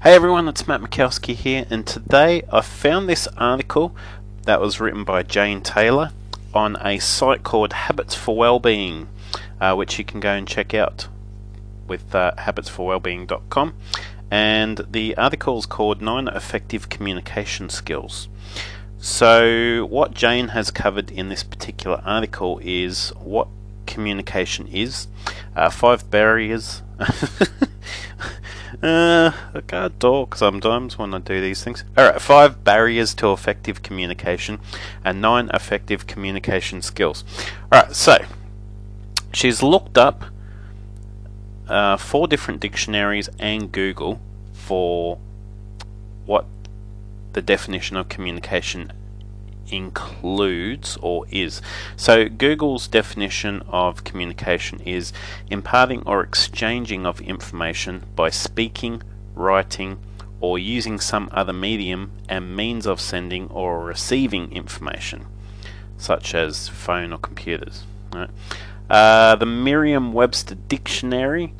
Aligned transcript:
Hey 0.00 0.14
everyone, 0.14 0.46
it's 0.46 0.68
Matt 0.68 0.80
Mikowski 0.80 1.34
here, 1.34 1.66
and 1.70 1.84
today 1.84 2.44
I 2.52 2.60
found 2.60 3.08
this 3.08 3.26
article 3.36 3.96
that 4.44 4.60
was 4.60 4.78
written 4.78 5.02
by 5.02 5.24
Jane 5.24 5.60
Taylor 5.60 6.12
on 6.54 6.76
a 6.80 7.00
site 7.00 7.42
called 7.42 7.72
Habits 7.72 8.14
for 8.14 8.36
Wellbeing, 8.36 9.08
uh, 9.60 9.74
which 9.74 9.98
you 9.98 10.04
can 10.04 10.20
go 10.20 10.30
and 10.30 10.46
check 10.46 10.72
out 10.72 11.08
with 11.88 12.14
uh, 12.14 12.30
habitsforwellbeing.com. 12.38 13.74
And 14.30 14.86
the 14.88 15.16
article 15.16 15.58
is 15.58 15.66
called 15.66 16.00
Nine 16.00 16.28
Effective 16.28 16.88
Communication 16.88 17.68
Skills. 17.68 18.28
So, 18.98 19.84
what 19.90 20.14
Jane 20.14 20.48
has 20.48 20.70
covered 20.70 21.10
in 21.10 21.28
this 21.28 21.42
particular 21.42 22.00
article 22.04 22.60
is 22.62 23.08
what 23.18 23.48
communication 23.86 24.68
is, 24.68 25.08
uh, 25.56 25.70
five 25.70 26.08
barriers. 26.08 26.82
Uh, 28.80 29.32
I 29.54 29.60
can't 29.62 29.98
talk 29.98 30.36
sometimes 30.36 30.96
when 30.96 31.12
I 31.12 31.18
do 31.18 31.40
these 31.40 31.64
things. 31.64 31.82
Alright, 31.96 32.20
five 32.20 32.62
barriers 32.62 33.12
to 33.14 33.32
effective 33.32 33.82
communication 33.82 34.60
and 35.04 35.20
nine 35.20 35.50
effective 35.52 36.06
communication 36.06 36.80
skills. 36.82 37.24
Alright, 37.72 37.96
so 37.96 38.24
she's 39.32 39.62
looked 39.64 39.98
up 39.98 40.26
uh, 41.68 41.96
four 41.96 42.28
different 42.28 42.60
dictionaries 42.60 43.28
and 43.40 43.72
Google 43.72 44.20
for 44.52 45.18
what 46.24 46.46
the 47.32 47.42
definition 47.42 47.96
of 47.96 48.08
communication 48.08 48.92
includes 49.70 50.98
or 51.00 51.26
is. 51.30 51.60
So, 51.96 52.28
Google's 52.28 52.88
definition 52.88 53.62
of 53.68 54.04
communication 54.04 54.80
is 54.80 55.12
imparting 55.50 56.02
or 56.06 56.22
exchanging 56.22 57.06
of 57.06 57.20
information 57.20 58.04
by 58.16 58.30
speaking, 58.30 59.02
writing, 59.34 59.98
or 60.40 60.58
using 60.58 61.00
some 61.00 61.28
other 61.32 61.52
medium 61.52 62.12
and 62.28 62.54
means 62.54 62.86
of 62.86 63.00
sending 63.00 63.48
or 63.48 63.84
receiving 63.84 64.52
information, 64.52 65.26
such 65.96 66.34
as 66.34 66.68
phone 66.68 67.12
or 67.12 67.18
computers. 67.18 67.84
Right? 68.12 68.30
Uh, 68.88 69.36
the 69.36 69.46
Merriam 69.46 70.12
Webster 70.12 70.54
Dictionary 70.54 71.52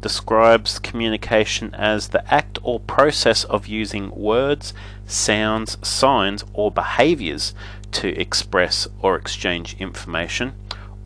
describes 0.00 0.78
communication 0.78 1.74
as 1.74 2.08
the 2.08 2.32
act 2.32 2.58
or 2.62 2.80
process 2.80 3.44
of 3.44 3.66
using 3.66 4.10
words, 4.10 4.74
sounds, 5.06 5.78
signs, 5.86 6.44
or 6.52 6.70
behaviors 6.70 7.54
to 7.92 8.08
express 8.20 8.86
or 9.00 9.16
exchange 9.16 9.76
information, 9.78 10.52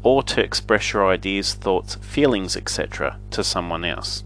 or 0.03 0.23
to 0.23 0.43
express 0.43 0.93
your 0.93 1.07
ideas, 1.07 1.55
thoughts, 1.55 1.95
feelings, 1.97 2.57
etc., 2.57 3.19
to 3.31 3.45
someone 3.45 3.85
else. 3.85 4.25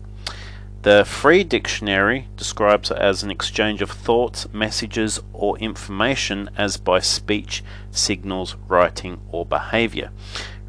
The 0.83 1.05
Free 1.07 1.45
Dictionary 1.45 2.29
describes 2.37 2.91
it 2.91 2.99
as 2.99 3.23
an 3.23 3.31
exchange 3.31 3.81
of 3.81 3.91
thoughts, 3.91 4.47
messages, 4.53 5.19
or 5.33 5.57
information 5.59 6.51
as 6.59 6.77
by 6.77 7.01
speech, 7.01 7.65
signals, 7.91 8.55
writing, 8.69 9.21
or 9.33 9.47
behavior. 9.47 10.11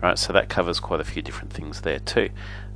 Right, 0.01 0.17
so 0.17 0.31
that 0.31 0.47
covers 0.47 0.79
quite 0.79 1.01
a 1.01 1.03
few 1.03 1.21
different 1.21 1.51
things 1.51 1.81
there 1.81 1.99
too. 1.99 2.29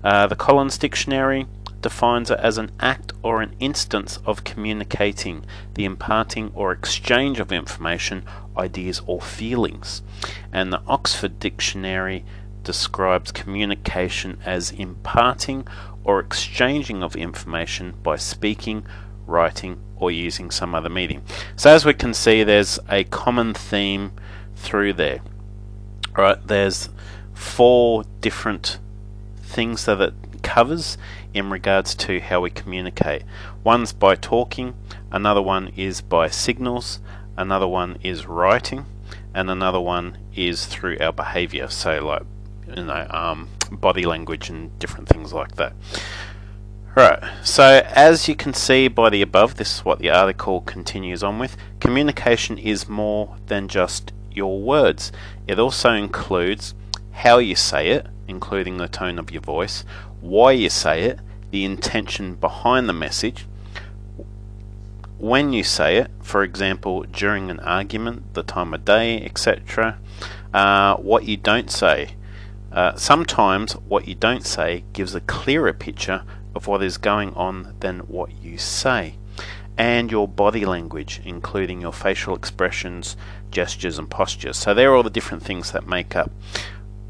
Uh, 0.03 0.27
the 0.27 0.35
Collins 0.35 0.77
Dictionary 0.77 1.47
defines 1.81 2.29
it 2.29 2.39
as 2.39 2.57
an 2.57 2.71
act 2.79 3.13
or 3.23 3.41
an 3.41 3.55
instance 3.59 4.19
of 4.25 4.43
communicating, 4.43 5.45
the 5.75 5.85
imparting 5.85 6.51
or 6.53 6.71
exchange 6.71 7.39
of 7.39 7.51
information, 7.51 8.23
ideas, 8.57 9.01
or 9.05 9.21
feelings. 9.21 10.01
And 10.51 10.71
the 10.71 10.81
Oxford 10.87 11.39
Dictionary 11.39 12.25
describes 12.63 13.31
communication 13.31 14.37
as 14.45 14.71
imparting 14.71 15.67
or 16.03 16.19
exchanging 16.19 17.03
of 17.03 17.15
information 17.15 17.93
by 18.03 18.15
speaking, 18.15 18.85
writing, 19.25 19.79
or 19.97 20.11
using 20.11 20.49
some 20.49 20.73
other 20.73 20.89
medium. 20.89 21.21
So, 21.55 21.69
as 21.69 21.85
we 21.85 21.93
can 21.93 22.13
see, 22.13 22.43
there's 22.43 22.79
a 22.89 23.03
common 23.05 23.53
theme 23.53 24.11
through 24.55 24.93
there. 24.93 25.19
Right, 26.17 26.37
there's 26.45 26.89
four 27.33 28.03
different 28.21 28.79
things 29.49 29.85
that 29.85 29.99
it 29.99 30.13
covers 30.43 30.97
in 31.33 31.49
regards 31.49 31.95
to 31.95 32.19
how 32.19 32.41
we 32.41 32.49
communicate. 32.49 33.23
One's 33.63 33.91
by 33.91 34.15
talking, 34.15 34.75
another 35.11 35.41
one 35.41 35.69
is 35.75 36.01
by 36.01 36.29
signals, 36.29 36.99
another 37.35 37.67
one 37.67 37.97
is 38.03 38.25
writing, 38.25 38.85
and 39.33 39.49
another 39.49 39.79
one 39.79 40.17
is 40.35 40.65
through 40.65 40.97
our 40.99 41.11
behavior. 41.11 41.67
So, 41.67 42.05
like, 42.05 42.23
you 42.67 42.83
know, 42.83 43.07
um, 43.09 43.49
body 43.71 44.05
language 44.05 44.49
and 44.49 44.77
different 44.79 45.09
things 45.09 45.33
like 45.33 45.55
that. 45.55 45.73
Right, 46.95 47.23
so 47.43 47.83
as 47.85 48.27
you 48.27 48.35
can 48.35 48.53
see 48.53 48.87
by 48.87 49.09
the 49.09 49.21
above, 49.21 49.55
this 49.55 49.75
is 49.75 49.85
what 49.85 49.99
the 49.99 50.09
article 50.09 50.61
continues 50.61 51.23
on 51.23 51.39
with. 51.39 51.55
Communication 51.79 52.57
is 52.57 52.89
more 52.89 53.35
than 53.47 53.67
just 53.67 54.11
your 54.31 54.59
words, 54.59 55.11
it 55.47 55.59
also 55.59 55.91
includes 55.91 56.73
how 57.11 57.37
you 57.37 57.55
say 57.55 57.89
it, 57.89 58.07
including 58.29 58.77
the 58.77 58.87
tone 58.87 59.19
of 59.19 59.31
your 59.31 59.41
voice, 59.41 59.83
why 60.21 60.51
you 60.51 60.69
say 60.69 61.03
it, 61.03 61.19
the 61.51 61.65
intention 61.65 62.35
behind 62.35 62.87
the 62.87 62.93
message, 62.93 63.47
when 65.17 65.51
you 65.51 65.63
say 65.63 65.97
it, 65.97 66.09
for 66.21 66.43
example, 66.43 67.03
during 67.03 67.49
an 67.49 67.59
argument, 67.59 68.33
the 68.33 68.43
time 68.43 68.73
of 68.73 68.85
day, 68.85 69.21
etc., 69.23 69.97
uh, 70.53 70.95
what 70.95 71.25
you 71.25 71.35
don't 71.35 71.69
say. 71.69 72.15
Uh, 72.71 72.95
sometimes 72.95 73.73
what 73.73 74.07
you 74.07 74.15
don't 74.15 74.45
say 74.45 74.83
gives 74.93 75.13
a 75.15 75.21
clearer 75.21 75.73
picture 75.73 76.23
of 76.55 76.67
what 76.67 76.81
is 76.81 76.97
going 76.97 77.33
on 77.33 77.75
than 77.79 77.99
what 78.01 78.31
you 78.41 78.57
say. 78.57 79.15
And 79.77 80.11
your 80.11 80.27
body 80.27 80.65
language, 80.65 81.21
including 81.25 81.81
your 81.81 81.93
facial 81.93 82.35
expressions, 82.35 83.17
gestures, 83.51 83.97
and 83.97 84.09
postures. 84.09 84.57
So, 84.57 84.73
they're 84.73 84.93
all 84.93 85.03
the 85.03 85.09
different 85.09 85.43
things 85.43 85.71
that 85.71 85.87
make 85.87 86.15
up 86.15 86.31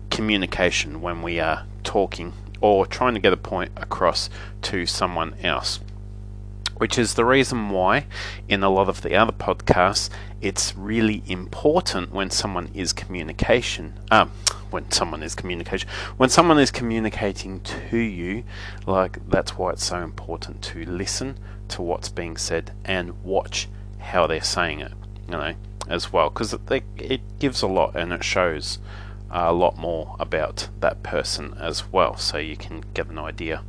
communication 0.09 1.02
when 1.02 1.22
we 1.22 1.40
are 1.40 1.66
talking 1.84 2.34
or 2.62 2.86
trying 2.86 3.14
to 3.14 3.20
get 3.20 3.34
a 3.34 3.38
point 3.38 3.72
across 3.78 4.30
to 4.64 4.86
someone 4.86 5.36
else. 5.44 5.80
Which 6.78 6.97
is 6.97 7.16
the 7.16 7.25
reason 7.25 7.70
why, 7.70 8.06
in 8.48 8.64
a 8.64 8.69
lot 8.69 8.88
of 8.88 9.02
the 9.02 9.16
other 9.16 9.34
podcasts, 9.34 10.09
it's 10.40 10.75
really 10.78 11.24
important 11.28 12.14
when 12.14 12.30
someone 12.30 12.69
is 12.74 12.94
communication. 12.94 14.00
Um, 14.12 14.31
when 14.69 14.90
someone 14.92 15.24
is 15.24 15.36
communication, 15.36 15.90
when 16.18 16.30
someone 16.30 16.59
is 16.59 16.72
communicating 16.72 17.59
to 17.62 17.98
you, 17.98 18.44
like 18.86 19.18
that's 19.28 19.58
why 19.58 19.72
it's 19.72 19.84
so 19.84 19.98
important 19.98 20.62
to 20.62 20.86
listen 20.86 21.38
to 21.69 21.81
what's 21.81 22.09
being 22.09 22.38
said 22.38 22.72
and 22.86 23.24
watch 23.24 23.68
how 24.00 24.28
they're 24.28 24.42
saying 24.42 24.80
it. 24.80 24.94
You 25.28 25.34
know, 25.34 25.56
as 25.90 26.14
well, 26.14 26.30
because 26.30 26.53
it, 26.53 26.84
it 26.98 27.40
gives 27.40 27.62
a 27.62 27.68
lot 27.68 27.96
and 27.96 28.14
it 28.14 28.24
shows 28.24 28.80
a 29.32 29.54
lot 29.54 29.78
more 29.78 30.16
about 30.20 30.70
that 30.80 31.04
person 31.04 31.54
as 31.60 31.92
well, 31.92 32.18
so 32.18 32.38
you 32.38 32.58
can 32.58 32.84
get 32.94 33.08
an 33.08 33.20
idea. 33.20 33.64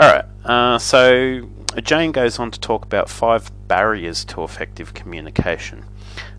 Alright, 0.00 0.24
uh, 0.44 0.78
so 0.78 1.48
Jane 1.82 2.12
goes 2.12 2.38
on 2.38 2.50
to 2.50 2.60
talk 2.60 2.84
about 2.84 3.10
five 3.10 3.50
barriers 3.68 4.24
to 4.26 4.42
effective 4.42 4.94
communication. 4.94 5.84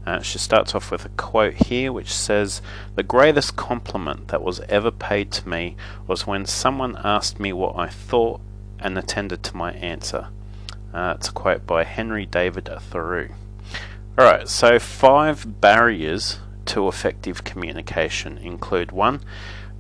Uh, 0.06 0.20
she 0.20 0.40
starts 0.40 0.74
off 0.74 0.90
with 0.90 1.06
a 1.06 1.10
quote 1.10 1.54
here 1.54 1.94
which 1.94 2.12
says, 2.12 2.62
The 2.96 3.04
greatest 3.04 3.56
compliment 3.56 4.30
that 4.30 4.42
was 4.42 4.62
ever 4.62 4.90
paid 4.90 5.32
to 5.34 5.48
me 5.48 5.76
was 6.08 6.26
when 6.26 6.46
someone 6.46 7.00
asked 7.04 7.40
me 7.40 7.54
what 7.54 7.78
I 7.78 7.88
thought 7.88 8.42
and 8.80 8.98
attended 8.98 9.44
to 9.44 9.56
my 9.56 9.74
answer. 9.74 10.30
Uh, 10.92 11.14
it's 11.18 11.30
a 11.30 11.34
quote 11.34 11.68
by 11.68 11.84
Henry 11.84 12.26
David 12.26 12.70
Thoreau. 12.80 13.28
Alright, 14.20 14.50
so 14.50 14.80
five 14.80 15.62
barriers 15.62 16.40
to 16.72 16.88
effective 16.88 17.44
communication 17.44 18.38
include 18.38 18.94
one, 18.94 19.20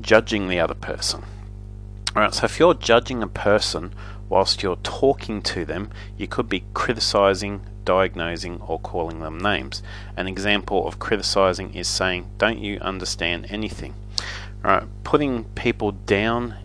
judging 0.01 0.49
the 0.49 0.59
other 0.59 0.73
person. 0.73 1.23
Alright, 2.13 2.33
so 2.33 2.43
if 2.43 2.59
you're 2.59 2.73
judging 2.73 3.23
a 3.23 3.27
person 3.27 3.93
whilst 4.27 4.61
you're 4.61 4.75
talking 4.77 5.41
to 5.43 5.63
them, 5.63 5.89
you 6.17 6.27
could 6.27 6.49
be 6.49 6.65
criticizing, 6.73 7.61
diagnosing, 7.85 8.59
or 8.59 8.77
calling 8.77 9.21
them 9.21 9.37
names. 9.37 9.81
An 10.17 10.27
example 10.27 10.85
of 10.85 10.99
criticizing 10.99 11.73
is 11.73 11.87
saying, 11.87 12.29
Don't 12.37 12.59
you 12.59 12.77
understand 12.79 13.47
anything? 13.49 13.95
Alright, 14.65 14.87
putting 15.05 15.45
people 15.45 15.93
down 15.93 16.55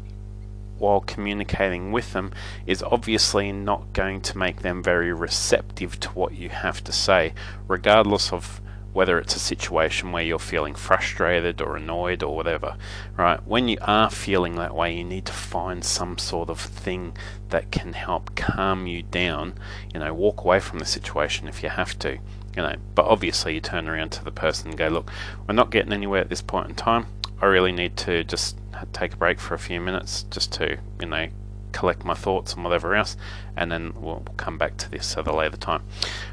while 0.79 1.01
communicating 1.01 1.93
with 1.93 2.13
them 2.15 2.33
is 2.67 2.83
obviously 2.83 3.53
not 3.53 3.93
going 3.93 4.21
to 4.23 4.37
make 4.37 4.63
them 4.63 4.83
very 4.83 5.13
receptive 5.13 6.01
to 6.01 6.09
what 6.11 6.35
you 6.35 6.49
have 6.49 6.83
to 6.83 6.91
say, 6.91 7.33
regardless 7.69 8.33
of 8.33 8.61
whether 8.97 9.19
it's 9.19 9.37
a 9.37 9.39
situation 9.39 10.11
where 10.11 10.23
you're 10.23 10.39
feeling 10.39 10.75
frustrated 10.75 11.61
or 11.61 11.77
annoyed 11.77 12.23
or 12.23 12.35
whatever, 12.35 12.79
right? 13.19 13.47
When 13.47 13.69
you 13.69 13.77
are 13.83 14.11
feeling 14.11 14.55
that 14.55 14.75
way, 14.75 14.97
you 14.97 15.05
need 15.05 15.27
to 15.27 15.35
find 15.35 15.85
some 15.85 16.17
sort 16.17 16.49
of 16.49 16.59
thing 16.59 17.15
that 17.51 17.71
can 17.71 17.93
help 17.93 18.35
calm 18.35 18.87
you 18.87 19.03
down. 19.03 19.53
You 19.93 20.01
know, 20.01 20.15
walk 20.15 20.41
away 20.43 20.61
from 20.61 20.79
the 20.79 20.87
situation 20.87 21.47
if 21.47 21.63
you 21.63 21.69
have 21.69 21.99
to. 21.99 22.13
You 22.57 22.63
know, 22.63 22.77
but 22.95 23.05
obviously 23.05 23.53
you 23.53 23.61
turn 23.61 23.87
around 23.87 24.13
to 24.13 24.25
the 24.25 24.33
person 24.33 24.69
and 24.71 24.79
go, 24.79 24.89
look, 24.89 25.13
we're 25.47 25.55
not 25.55 25.71
getting 25.71 25.93
anywhere 25.93 26.23
at 26.23 26.31
this 26.31 26.41
point 26.41 26.71
in 26.71 26.75
time. 26.75 27.05
I 27.43 27.47
really 27.47 27.73
need 27.73 27.99
to 27.99 28.25
just 28.25 28.57
take 28.95 29.13
a 29.13 29.17
break 29.19 29.39
for 29.39 29.53
a 29.53 29.59
few 29.59 29.79
minutes 29.79 30.23
just 30.31 30.55
to, 30.55 30.79
you 31.01 31.07
know, 31.07 31.29
collect 31.77 32.05
my 32.05 32.15
thoughts 32.15 32.55
and 32.55 32.65
whatever 32.65 32.95
else, 32.95 33.17
and 33.55 33.71
then 33.71 33.93
we'll 33.97 34.23
come 34.39 34.57
back 34.57 34.79
to 34.79 34.91
this 34.91 35.17
at 35.17 35.27
a 35.27 35.37
later 35.37 35.59
time. 35.59 35.83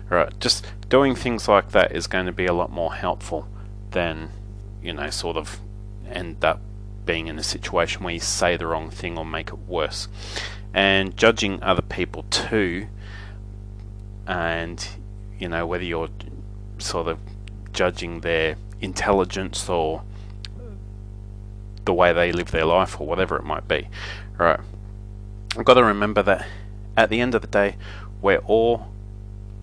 Alright, 0.10 0.40
just 0.40 0.66
doing 0.88 1.16
things 1.16 1.48
like 1.48 1.72
that 1.72 1.92
is 1.92 2.08
going 2.08 2.28
to 2.28 2.32
be 2.32 2.46
a 2.46 2.54
lot 2.54 2.72
more 2.72 2.94
helpful 2.94 3.48
than, 3.92 4.30
you 4.82 4.94
know, 4.94 5.10
sort 5.10 5.36
of 5.36 5.60
end 6.10 6.46
up 6.46 6.62
being 7.06 7.28
in 7.28 7.38
a 7.38 7.44
situation 7.44 8.04
where 8.04 8.14
you 8.14 8.20
say 8.22 8.56
the 8.56 8.66
wrong 8.66 8.90
thing 8.90 9.18
or 9.18 9.26
make 9.26 9.50
it 9.50 9.60
worse. 9.68 10.08
And 10.74 11.16
judging 11.18 11.62
other 11.62 11.82
people 11.82 12.24
too, 12.30 12.88
and, 14.26 14.88
you 15.38 15.50
know, 15.50 15.68
whether 15.68 15.84
you're 15.84 16.10
sort 16.78 17.08
of 17.08 17.20
judging 17.74 18.22
their 18.22 18.56
intelligence 18.80 19.68
or 19.68 20.04
the 21.84 21.94
way 21.94 22.14
they 22.14 22.32
live 22.32 22.52
their 22.52 22.66
life 22.66 23.02
or 23.02 23.06
whatever 23.06 23.36
it 23.36 23.44
might 23.44 23.68
be. 23.68 23.90
Right. 24.38 24.60
I've 25.56 25.66
got 25.66 25.76
to 25.76 25.84
remember 25.84 26.24
that 26.24 26.48
at 26.98 27.10
the 27.10 27.22
end 27.22 27.36
of 27.36 27.42
the 27.42 27.48
day, 27.48 27.76
we're 28.22 28.40
all 28.40 28.88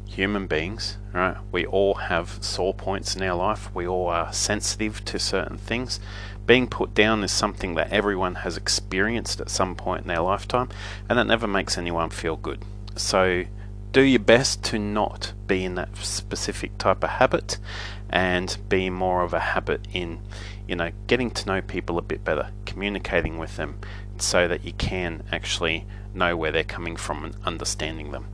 human 0.06 0.46
beings, 0.46 0.98
right? 1.12 1.36
We 1.50 1.66
all 1.66 1.94
have 1.94 2.42
sore 2.44 2.74
points 2.74 3.16
in 3.16 3.22
our 3.22 3.36
life. 3.36 3.74
We 3.74 3.88
all 3.88 4.08
are 4.08 4.32
sensitive 4.32 5.04
to 5.06 5.18
certain 5.18 5.58
things. 5.58 5.98
Being 6.46 6.68
put 6.68 6.94
down 6.94 7.24
is 7.24 7.32
something 7.32 7.74
that 7.74 7.92
everyone 7.92 8.36
has 8.36 8.56
experienced 8.56 9.40
at 9.40 9.50
some 9.50 9.74
point 9.74 10.02
in 10.02 10.08
their 10.08 10.20
lifetime, 10.20 10.68
and 11.08 11.18
it 11.18 11.24
never 11.24 11.48
makes 11.48 11.76
anyone 11.76 12.10
feel 12.10 12.36
good. 12.36 12.64
So, 12.94 13.44
do 13.92 14.02
your 14.02 14.20
best 14.20 14.62
to 14.64 14.78
not 14.78 15.32
be 15.48 15.64
in 15.64 15.74
that 15.74 15.96
specific 15.96 16.78
type 16.78 17.02
of 17.02 17.10
habit 17.10 17.58
and 18.08 18.56
be 18.68 18.90
more 18.90 19.22
of 19.22 19.34
a 19.34 19.40
habit 19.40 19.86
in 19.92 20.20
you 20.68 20.76
know 20.76 20.90
getting 21.08 21.30
to 21.30 21.46
know 21.46 21.60
people 21.60 21.98
a 21.98 22.02
bit 22.02 22.22
better 22.22 22.50
communicating 22.66 23.38
with 23.38 23.56
them 23.56 23.80
so 24.22 24.48
that 24.48 24.64
you 24.64 24.72
can 24.74 25.22
actually 25.32 25.86
know 26.14 26.36
where 26.36 26.52
they're 26.52 26.64
coming 26.64 26.96
from 26.96 27.24
and 27.24 27.34
understanding 27.44 28.10
them 28.10 28.26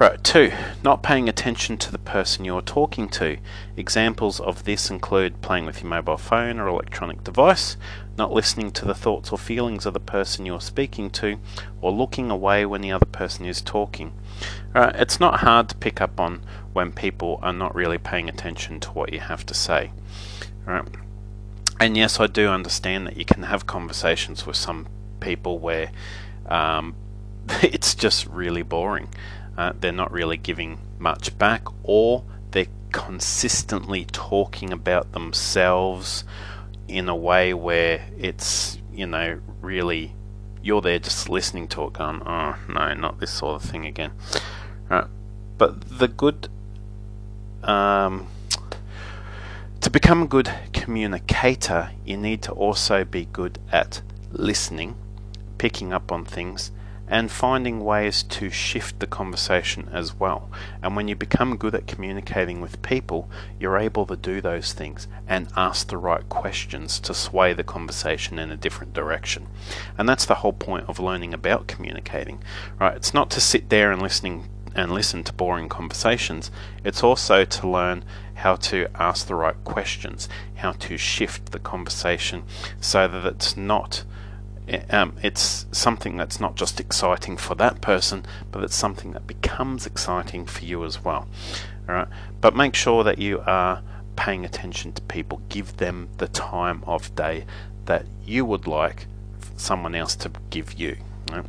Right, 0.00 0.24
two, 0.24 0.50
not 0.82 1.02
paying 1.02 1.28
attention 1.28 1.76
to 1.76 1.92
the 1.92 1.98
person 1.98 2.46
you're 2.46 2.62
talking 2.62 3.06
to. 3.10 3.36
Examples 3.76 4.40
of 4.40 4.64
this 4.64 4.88
include 4.88 5.42
playing 5.42 5.66
with 5.66 5.82
your 5.82 5.90
mobile 5.90 6.16
phone 6.16 6.58
or 6.58 6.68
electronic 6.68 7.22
device, 7.22 7.76
not 8.16 8.32
listening 8.32 8.70
to 8.70 8.86
the 8.86 8.94
thoughts 8.94 9.30
or 9.30 9.36
feelings 9.36 9.84
of 9.84 9.92
the 9.92 10.00
person 10.00 10.46
you're 10.46 10.58
speaking 10.58 11.10
to, 11.10 11.38
or 11.82 11.92
looking 11.92 12.30
away 12.30 12.64
when 12.64 12.80
the 12.80 12.92
other 12.92 13.04
person 13.04 13.44
is 13.44 13.60
talking. 13.60 14.14
Right, 14.74 14.96
it's 14.96 15.20
not 15.20 15.40
hard 15.40 15.68
to 15.68 15.74
pick 15.74 16.00
up 16.00 16.18
on 16.18 16.40
when 16.72 16.92
people 16.92 17.38
are 17.42 17.52
not 17.52 17.74
really 17.74 17.98
paying 17.98 18.30
attention 18.30 18.80
to 18.80 18.90
what 18.92 19.12
you 19.12 19.20
have 19.20 19.44
to 19.44 19.52
say. 19.52 19.90
Right. 20.64 20.88
And 21.80 21.96
yes, 21.96 22.20
I 22.20 22.26
do 22.26 22.48
understand 22.48 23.06
that 23.06 23.16
you 23.16 23.24
can 23.24 23.44
have 23.44 23.66
conversations 23.66 24.46
with 24.46 24.56
some 24.56 24.86
people 25.18 25.58
where 25.58 25.90
um, 26.46 26.94
it's 27.62 27.94
just 27.94 28.26
really 28.26 28.62
boring 28.62 29.08
uh, 29.60 29.74
they're 29.78 29.92
not 29.92 30.10
really 30.10 30.38
giving 30.38 30.78
much 30.98 31.36
back, 31.36 31.64
or 31.82 32.24
they're 32.50 32.66
consistently 32.92 34.06
talking 34.06 34.72
about 34.72 35.12
themselves 35.12 36.24
in 36.88 37.10
a 37.10 37.14
way 37.14 37.52
where 37.52 38.06
it's, 38.16 38.78
you 38.90 39.06
know, 39.06 39.38
really 39.60 40.14
you're 40.62 40.80
there 40.80 40.98
just 40.98 41.28
listening 41.28 41.68
to 41.68 41.84
it 41.84 41.92
going, 41.92 42.22
oh 42.24 42.56
no, 42.70 42.94
not 42.94 43.20
this 43.20 43.30
sort 43.30 43.62
of 43.62 43.68
thing 43.68 43.84
again. 43.84 44.12
Right. 44.88 45.06
But 45.58 45.98
the 45.98 46.08
good 46.08 46.48
um, 47.62 48.28
to 49.80 49.90
become 49.90 50.22
a 50.22 50.26
good 50.26 50.52
communicator, 50.72 51.90
you 52.04 52.16
need 52.16 52.42
to 52.42 52.52
also 52.52 53.04
be 53.04 53.24
good 53.26 53.58
at 53.72 54.02
listening, 54.30 54.94
picking 55.56 55.92
up 55.92 56.12
on 56.12 56.24
things, 56.24 56.70
and 57.08 57.30
finding 57.30 57.80
ways 57.80 58.22
to 58.22 58.50
shift 58.50 59.00
the 59.00 59.06
conversation 59.06 59.88
as 59.90 60.14
well. 60.14 60.48
And 60.82 60.94
when 60.94 61.08
you 61.08 61.16
become 61.16 61.56
good 61.56 61.74
at 61.74 61.86
communicating 61.86 62.60
with 62.60 62.82
people, 62.82 63.28
you're 63.58 63.78
able 63.78 64.06
to 64.06 64.16
do 64.16 64.40
those 64.40 64.72
things 64.72 65.08
and 65.26 65.48
ask 65.56 65.88
the 65.88 65.96
right 65.96 66.28
questions 66.28 67.00
to 67.00 67.14
sway 67.14 67.52
the 67.52 67.64
conversation 67.64 68.38
in 68.38 68.50
a 68.50 68.56
different 68.56 68.92
direction. 68.92 69.48
And 69.98 70.08
that's 70.08 70.26
the 70.26 70.36
whole 70.36 70.52
point 70.52 70.88
of 70.88 71.00
learning 71.00 71.34
about 71.34 71.66
communicating. 71.66 72.42
Right? 72.78 72.94
It's 72.94 73.14
not 73.14 73.30
to 73.30 73.40
sit 73.40 73.70
there 73.70 73.90
and 73.90 74.00
listening 74.00 74.48
and 74.74 74.92
listen 74.92 75.24
to 75.24 75.32
boring 75.32 75.68
conversations. 75.68 76.50
It's 76.84 77.02
also 77.02 77.44
to 77.44 77.68
learn 77.68 78.04
how 78.40 78.56
to 78.56 78.88
ask 78.94 79.26
the 79.26 79.34
right 79.34 79.62
questions, 79.64 80.28
how 80.56 80.72
to 80.72 80.96
shift 80.96 81.52
the 81.52 81.58
conversation 81.58 82.42
so 82.80 83.06
that 83.06 83.26
it's 83.26 83.56
not 83.56 84.04
um, 84.90 85.16
it's 85.22 85.66
something 85.72 86.16
that's 86.16 86.38
not 86.38 86.54
just 86.54 86.78
exciting 86.78 87.36
for 87.36 87.54
that 87.56 87.80
person, 87.80 88.24
but 88.52 88.62
it's 88.62 88.76
something 88.76 89.12
that 89.12 89.26
becomes 89.26 89.84
exciting 89.84 90.46
for 90.46 90.64
you 90.64 90.84
as 90.84 91.04
well. 91.04 91.26
All 91.88 91.94
right, 91.96 92.08
but 92.40 92.54
make 92.54 92.74
sure 92.74 93.02
that 93.02 93.18
you 93.18 93.42
are 93.46 93.82
paying 94.16 94.44
attention 94.44 94.92
to 94.92 95.02
people. 95.02 95.42
Give 95.48 95.76
them 95.76 96.08
the 96.18 96.28
time 96.28 96.84
of 96.86 97.14
day 97.16 97.46
that 97.86 98.06
you 98.24 98.44
would 98.44 98.66
like 98.66 99.06
someone 99.56 99.94
else 99.94 100.14
to 100.16 100.30
give 100.50 100.74
you. 100.74 100.96
Right? 101.32 101.44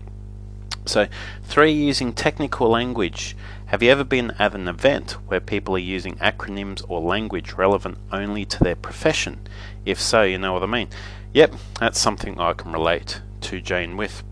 So, 0.85 1.07
three, 1.43 1.71
using 1.71 2.13
technical 2.13 2.69
language. 2.69 3.35
Have 3.67 3.81
you 3.81 3.91
ever 3.91 4.03
been 4.03 4.31
at 4.39 4.53
an 4.53 4.67
event 4.67 5.11
where 5.27 5.39
people 5.39 5.75
are 5.75 5.79
using 5.79 6.15
acronyms 6.15 6.83
or 6.89 6.99
language 6.99 7.53
relevant 7.53 7.97
only 8.11 8.45
to 8.45 8.63
their 8.63 8.75
profession? 8.75 9.39
If 9.85 10.01
so, 10.01 10.23
you 10.23 10.37
know 10.37 10.53
what 10.53 10.63
I 10.63 10.65
mean. 10.65 10.89
Yep, 11.33 11.53
that's 11.79 11.99
something 11.99 12.39
I 12.39 12.53
can 12.53 12.71
relate 12.73 13.21
to 13.41 13.61
Jane 13.61 13.95
with. 13.95 14.23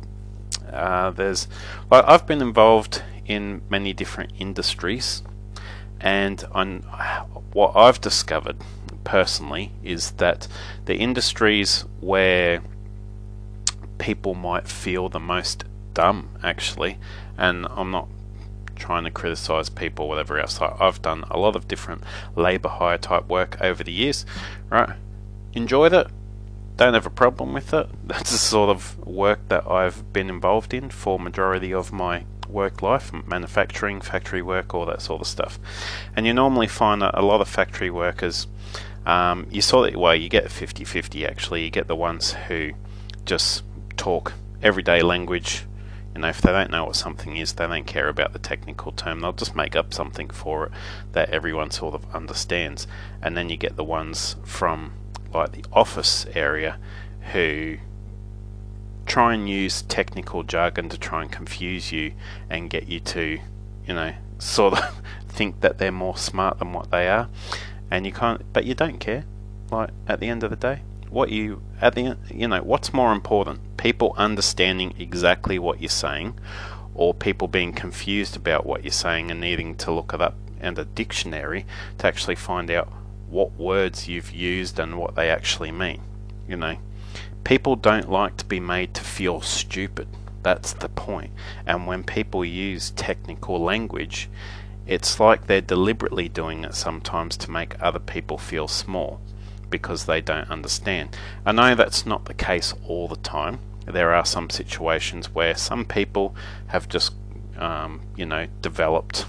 Uh, 0.72 1.12
there's, 1.12 1.48
well, 1.90 2.04
I've 2.06 2.28
been 2.28 2.42
involved 2.42 3.02
in 3.26 3.62
many 3.70 3.94
different 3.94 4.34
industries, 4.40 5.24
and 6.02 6.44
on 6.52 6.80
what 7.54 7.76
I've 7.76 8.02
discovered 8.02 8.58
personally 9.04 9.72
is 9.84 10.12
that 10.12 10.48
the 10.86 10.96
industries 10.96 11.86
where 12.02 12.62
people 13.98 14.34
might 14.34 14.68
feel 14.68 15.10
the 15.10 15.20
most 15.20 15.64
dumb, 15.94 16.30
actually, 16.44 16.98
and 17.38 17.68
I'm 17.70 17.92
not 17.92 18.08
trying 18.76 19.04
to 19.04 19.12
criticize 19.12 19.70
people, 19.70 20.06
or 20.06 20.10
whatever 20.10 20.40
else. 20.40 20.60
I've 20.62 21.02
done 21.02 21.26
a 21.30 21.38
lot 21.38 21.56
of 21.56 21.68
different 21.68 22.04
labor 22.36 22.70
hire 22.70 22.98
type 22.98 23.28
work 23.28 23.58
over 23.62 23.84
the 23.84 23.92
years, 23.92 24.26
right? 24.70 24.92
Enjoyed 25.54 25.94
it, 25.94 26.08
don't 26.80 26.94
have 26.94 27.06
a 27.06 27.12
problem 27.12 27.54
with 27.54 27.74
it. 27.74 27.90
That's 28.06 28.32
the 28.32 28.38
sort 28.38 28.70
of 28.70 28.98
work 29.06 29.50
that 29.50 29.70
I've 29.70 30.14
been 30.14 30.30
involved 30.30 30.74
in 30.74 30.90
for 30.90 31.20
majority 31.20 31.74
of 31.74 31.92
my 31.92 32.24
work 32.48 32.82
life, 32.82 33.12
manufacturing, 33.28 34.02
factory 34.02 34.42
work, 34.42 34.74
all 34.74 34.86
that 34.86 35.02
sort 35.02 35.22
of 35.22 35.28
stuff. 35.28 35.60
And 36.16 36.26
you 36.26 36.34
normally 36.34 36.68
find 36.68 37.02
that 37.02 37.18
a 37.18 37.22
lot 37.22 37.42
of 37.42 37.50
factory 37.50 37.90
workers, 37.90 38.48
um, 39.06 39.46
you 39.52 39.62
sort 39.62 39.94
of, 39.94 40.00
well, 40.00 40.16
you 40.16 40.30
get 40.30 40.46
50-50 40.46 41.28
actually. 41.28 41.66
You 41.66 41.70
get 41.70 41.88
the 41.88 41.96
ones 41.96 42.32
who 42.48 42.72
just 43.26 43.64
talk 43.98 44.34
everyday 44.62 45.02
language. 45.02 45.66
Know, 46.20 46.28
if 46.28 46.42
they 46.42 46.52
don't 46.52 46.70
know 46.70 46.86
what 46.86 46.98
something 46.98 47.38
is, 47.38 47.54
they 47.54 47.66
don't 47.66 47.88
care 47.88 48.10
about 48.10 48.34
the 48.34 48.40
technical 48.40 48.92
term. 48.92 49.22
They'll 49.22 49.32
just 49.32 49.56
make 49.56 49.76
up 49.76 49.94
something 49.94 50.30
for 50.30 50.66
it 50.66 50.72
that 51.14 51.30
everyone 51.30 51.72
sort 51.72 51.96
of 51.96 52.06
understands. 52.14 52.88
And 53.22 53.38
then 53.38 53.50
you 53.50 53.56
get 53.56 53.78
the 53.78 53.86
ones 53.86 54.36
from 54.44 54.94
like 55.34 55.54
the 55.54 55.64
office 55.72 56.26
area 56.34 56.78
who 57.32 57.78
try 59.06 59.34
and 59.34 59.50
use 59.50 59.82
technical 59.84 60.44
jargon 60.44 60.90
to 60.90 60.98
try 60.98 61.22
and 61.22 61.32
confuse 61.32 61.92
you 61.92 62.14
and 62.50 62.70
get 62.70 62.88
you 62.88 63.00
to, 63.00 63.40
you 63.88 63.94
know, 63.94 64.14
sort 64.40 64.74
of 64.78 65.02
think 65.28 65.62
that 65.62 65.78
they're 65.78 65.92
more 65.92 66.18
smart 66.18 66.60
than 66.60 66.74
what 66.74 66.92
they 66.92 67.08
are, 67.08 67.30
and 67.90 68.06
you 68.06 68.12
can't. 68.12 68.42
But 68.52 68.66
you 68.66 68.76
don't 68.76 69.00
care. 69.00 69.24
Like 69.72 69.92
at 70.08 70.20
the 70.20 70.28
end 70.28 70.44
of 70.44 70.50
the 70.50 70.56
day, 70.56 70.82
what 71.10 71.30
you 71.30 71.62
at 71.82 71.96
the 71.96 72.18
you 72.30 72.48
know 72.48 72.62
what's 72.62 72.94
more 72.94 73.12
important? 73.12 73.78
People 73.78 74.14
understanding 74.18 74.94
exactly 75.00 75.58
what 75.58 75.82
you're 75.82 75.90
saying, 75.90 76.38
or 76.94 77.14
people 77.14 77.48
being 77.48 77.74
confused 77.74 78.36
about 78.36 78.66
what 78.66 78.84
you're 78.84 78.92
saying 78.92 79.32
and 79.32 79.42
needing 79.42 79.76
to 79.78 79.92
look 79.92 80.14
it 80.14 80.22
up 80.22 80.36
in 80.62 80.78
a 80.78 80.86
dictionary 80.86 81.66
to 81.98 82.08
actually 82.08 82.36
find 82.36 82.70
out 82.70 82.92
what 83.30 83.54
words 83.54 84.08
you've 84.08 84.32
used 84.32 84.80
and 84.80 84.98
what 84.98 85.16
they 85.16 85.30
actually 85.30 85.72
mean. 85.72 86.02
You 86.48 86.58
know, 86.58 86.78
people 87.44 87.76
don't 87.76 88.10
like 88.10 88.38
to 88.38 88.46
be 88.46 88.60
made 88.60 88.94
to 88.96 89.02
feel 89.02 89.42
stupid. 89.42 90.08
That's 90.44 90.74
the 90.74 90.90
point. 90.90 91.32
And 91.66 91.86
when 91.86 92.04
people 92.04 92.44
use 92.44 92.92
technical 92.92 93.62
language, 93.62 94.30
it's 94.88 95.20
like 95.20 95.48
they're 95.48 95.62
deliberately 95.62 96.30
doing 96.30 96.64
it 96.64 96.74
sometimes 96.74 97.38
to 97.38 97.52
make 97.52 97.82
other 97.82 98.00
people 98.00 98.38
feel 98.38 98.68
small 98.68 99.22
because 99.70 100.06
they 100.06 100.22
don't 100.22 100.50
understand. 100.50 101.16
I 101.46 101.52
know 101.52 101.76
that's 101.76 102.06
not 102.06 102.26
the 102.26 102.34
case 102.34 102.74
all 102.88 103.08
the 103.08 103.16
time. 103.18 103.60
There 103.86 104.14
are 104.14 104.26
some 104.26 104.50
situations 104.50 105.34
where 105.34 105.56
some 105.56 105.86
people 105.86 106.36
have 106.68 106.88
just, 106.88 107.14
um, 107.58 108.02
you 108.16 108.26
know, 108.26 108.48
developed 108.62 109.26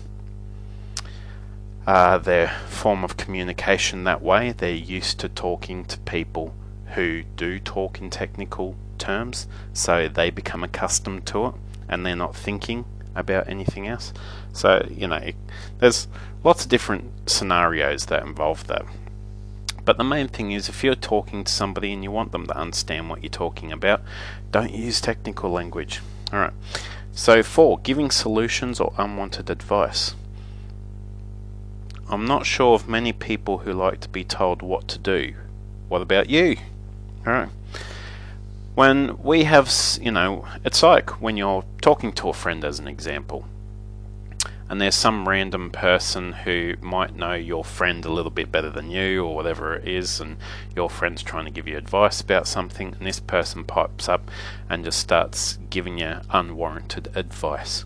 uh, 1.86 2.18
their 2.18 2.48
form 2.68 3.04
of 3.04 3.16
communication 3.16 4.04
that 4.04 4.22
way. 4.22 4.52
They're 4.52 4.70
used 4.72 5.18
to 5.20 5.28
talking 5.28 5.84
to 5.86 5.98
people 5.98 6.54
who 6.94 7.22
do 7.36 7.58
talk 7.58 8.00
in 8.00 8.10
technical 8.10 8.76
terms 8.98 9.46
so 9.72 10.08
they 10.08 10.30
become 10.30 10.62
accustomed 10.62 11.24
to 11.26 11.46
it 11.46 11.54
and 11.88 12.04
they're 12.04 12.14
not 12.14 12.36
thinking 12.36 12.84
about 13.14 13.48
anything 13.48 13.88
else. 13.88 14.12
So, 14.52 14.86
you 14.90 15.08
know, 15.08 15.30
there's 15.78 16.06
lots 16.44 16.64
of 16.64 16.70
different 16.70 17.28
scenarios 17.28 18.06
that 18.06 18.22
involve 18.22 18.66
that. 18.68 18.84
But 19.90 19.98
the 19.98 20.04
main 20.04 20.28
thing 20.28 20.52
is 20.52 20.68
if 20.68 20.84
you're 20.84 20.94
talking 20.94 21.42
to 21.42 21.50
somebody 21.50 21.92
and 21.92 22.04
you 22.04 22.12
want 22.12 22.30
them 22.30 22.46
to 22.46 22.56
understand 22.56 23.10
what 23.10 23.24
you're 23.24 23.28
talking 23.28 23.72
about, 23.72 24.02
don't 24.52 24.72
use 24.72 25.00
technical 25.00 25.50
language. 25.50 26.00
Alright. 26.32 26.52
So, 27.10 27.42
four, 27.42 27.80
giving 27.80 28.12
solutions 28.12 28.78
or 28.78 28.92
unwanted 28.96 29.50
advice. 29.50 30.14
I'm 32.08 32.24
not 32.24 32.46
sure 32.46 32.74
of 32.74 32.88
many 32.88 33.12
people 33.12 33.58
who 33.58 33.72
like 33.72 33.98
to 34.02 34.08
be 34.08 34.22
told 34.22 34.62
what 34.62 34.86
to 34.86 34.98
do. 35.00 35.34
What 35.88 36.02
about 36.02 36.30
you? 36.30 36.58
Alright. 37.26 37.48
When 38.76 39.20
we 39.20 39.42
have, 39.42 39.72
you 40.00 40.12
know, 40.12 40.46
it's 40.64 40.84
like 40.84 41.20
when 41.20 41.36
you're 41.36 41.64
talking 41.82 42.12
to 42.12 42.28
a 42.28 42.32
friend, 42.32 42.64
as 42.64 42.78
an 42.78 42.86
example 42.86 43.44
and 44.70 44.80
there's 44.80 44.94
some 44.94 45.28
random 45.28 45.68
person 45.68 46.32
who 46.32 46.74
might 46.80 47.16
know 47.16 47.34
your 47.34 47.64
friend 47.64 48.04
a 48.04 48.12
little 48.12 48.30
bit 48.30 48.52
better 48.52 48.70
than 48.70 48.88
you 48.88 49.24
or 49.24 49.34
whatever 49.34 49.74
it 49.74 49.88
is 49.88 50.20
and 50.20 50.36
your 50.76 50.88
friend's 50.88 51.24
trying 51.24 51.44
to 51.44 51.50
give 51.50 51.66
you 51.66 51.76
advice 51.76 52.20
about 52.20 52.46
something 52.46 52.94
and 52.94 53.04
this 53.04 53.18
person 53.18 53.64
pipes 53.64 54.08
up 54.08 54.30
and 54.68 54.84
just 54.84 55.00
starts 55.00 55.58
giving 55.70 55.98
you 55.98 56.20
unwarranted 56.30 57.08
advice. 57.16 57.84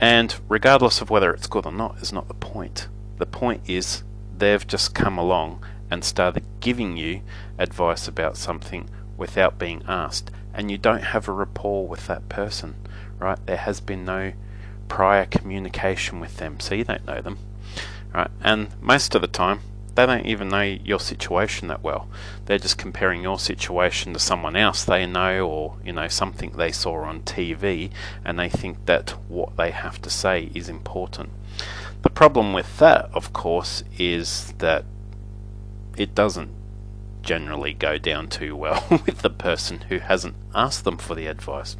And 0.00 0.34
regardless 0.48 1.00
of 1.00 1.08
whether 1.08 1.32
it's 1.32 1.46
good 1.46 1.66
or 1.66 1.72
not 1.72 2.02
is 2.02 2.12
not 2.12 2.26
the 2.26 2.34
point. 2.34 2.88
The 3.18 3.26
point 3.26 3.62
is 3.68 4.02
they've 4.36 4.66
just 4.66 4.96
come 4.96 5.18
along 5.18 5.64
and 5.88 6.02
started 6.02 6.44
giving 6.58 6.96
you 6.96 7.22
advice 7.58 8.08
about 8.08 8.36
something 8.36 8.90
without 9.16 9.56
being 9.56 9.84
asked. 9.86 10.32
And 10.52 10.68
you 10.68 10.78
don't 10.78 11.04
have 11.04 11.28
a 11.28 11.32
rapport 11.32 11.86
with 11.86 12.08
that 12.08 12.28
person 12.28 12.74
right? 13.22 13.38
There 13.46 13.56
has 13.56 13.80
been 13.80 14.04
no 14.04 14.32
prior 14.92 15.24
communication 15.24 16.20
with 16.20 16.36
them, 16.36 16.60
so 16.60 16.74
you 16.74 16.84
don't 16.84 17.06
know 17.06 17.22
them. 17.22 17.38
Right? 18.12 18.30
And 18.42 18.68
most 18.82 19.14
of 19.14 19.22
the 19.22 19.26
time, 19.26 19.60
they 19.94 20.04
don't 20.04 20.26
even 20.26 20.50
know 20.50 20.60
your 20.60 21.00
situation 21.00 21.68
that 21.68 21.82
well. 21.82 22.08
They're 22.44 22.58
just 22.58 22.76
comparing 22.76 23.22
your 23.22 23.38
situation 23.38 24.12
to 24.12 24.18
someone 24.18 24.54
else 24.54 24.84
they 24.84 25.06
know 25.06 25.48
or, 25.48 25.76
you 25.82 25.94
know, 25.94 26.08
something 26.08 26.50
they 26.50 26.72
saw 26.72 27.04
on 27.04 27.22
TV 27.22 27.90
and 28.22 28.38
they 28.38 28.50
think 28.50 28.84
that 28.84 29.14
what 29.28 29.56
they 29.56 29.70
have 29.70 30.02
to 30.02 30.10
say 30.10 30.50
is 30.54 30.68
important. 30.68 31.30
The 32.02 32.10
problem 32.10 32.52
with 32.52 32.76
that, 32.76 33.08
of 33.14 33.32
course, 33.32 33.84
is 33.96 34.52
that 34.58 34.84
it 35.96 36.14
doesn't 36.14 36.50
generally 37.22 37.72
go 37.72 37.98
down 37.98 38.28
too 38.28 38.54
well 38.56 38.84
with 38.90 39.22
the 39.22 39.30
person 39.30 39.80
who 39.88 39.98
hasn't 39.98 40.36
asked 40.54 40.84
them 40.84 40.98
for 40.98 41.14
the 41.14 41.26
advice, 41.26 41.76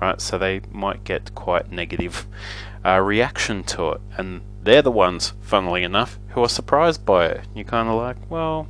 right? 0.00 0.20
So 0.20 0.38
they 0.38 0.60
might 0.70 1.04
get 1.04 1.34
quite 1.34 1.72
negative 1.72 2.26
uh, 2.84 3.00
reaction 3.00 3.64
to 3.64 3.90
it, 3.90 4.00
and 4.16 4.42
they're 4.62 4.82
the 4.82 4.90
ones, 4.90 5.32
funnily 5.40 5.82
enough, 5.82 6.18
who 6.28 6.42
are 6.42 6.48
surprised 6.48 7.04
by 7.04 7.26
it. 7.26 7.40
You're 7.54 7.64
kind 7.64 7.88
of 7.88 7.96
like, 7.96 8.30
well, 8.30 8.68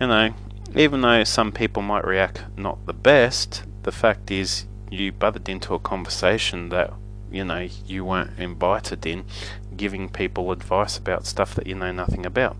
you 0.00 0.06
know, 0.06 0.34
even 0.74 1.00
though 1.00 1.24
some 1.24 1.52
people 1.52 1.82
might 1.82 2.06
react 2.06 2.44
not 2.56 2.86
the 2.86 2.92
best, 2.92 3.64
the 3.82 3.92
fact 3.92 4.30
is 4.30 4.66
you 4.90 5.12
butted 5.12 5.48
into 5.48 5.74
a 5.74 5.78
conversation 5.78 6.68
that 6.70 6.92
you 7.30 7.44
know 7.44 7.68
you 7.86 8.04
weren't 8.04 8.38
invited 8.38 9.06
in, 9.06 9.24
giving 9.76 10.08
people 10.08 10.52
advice 10.52 10.96
about 10.96 11.26
stuff 11.26 11.54
that 11.54 11.66
you 11.66 11.74
know 11.74 11.92
nothing 11.92 12.26
about. 12.26 12.56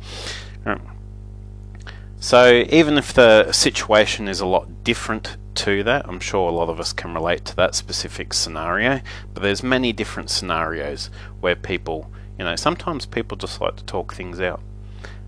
So 2.23 2.65
even 2.69 2.99
if 2.99 3.15
the 3.15 3.51
situation 3.51 4.29
is 4.29 4.41
a 4.41 4.47
lot 4.47 4.85
different 4.85 5.39
to 5.55 5.83
that, 5.85 6.07
I'm 6.07 6.21
sure 6.21 6.51
a 6.51 6.55
lot 6.55 6.69
of 6.69 6.79
us 6.79 6.93
can 6.93 7.15
relate 7.15 7.47
to 7.47 7.57
that 7.57 7.75
specific 7.75 8.35
scenario, 8.35 9.01
but 9.33 9.43
there's 9.43 9.63
many 9.63 9.95
different 9.95 10.29
scenarios 10.29 11.09
where 11.41 11.57
people, 11.57 12.13
you 12.39 12.45
know, 12.45 12.57
sometimes 12.57 13.07
people 13.07 13.39
just 13.39 13.59
like 13.61 13.77
to 13.77 13.85
talk 13.85 14.13
things 14.15 14.39
out. 14.39 14.61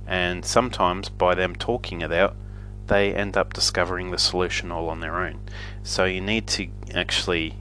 And 0.06 0.44
sometimes 0.44 1.08
by 1.08 1.34
them 1.34 1.56
talking 1.56 2.02
it 2.02 2.12
out, 2.12 2.36
they 2.88 3.14
end 3.14 3.38
up 3.38 3.54
discovering 3.54 4.10
the 4.10 4.18
solution 4.18 4.70
all 4.70 4.90
on 4.90 5.00
their 5.00 5.16
own. 5.16 5.40
So 5.82 6.04
you 6.04 6.20
need 6.20 6.46
to 6.48 6.68
actually 6.94 7.56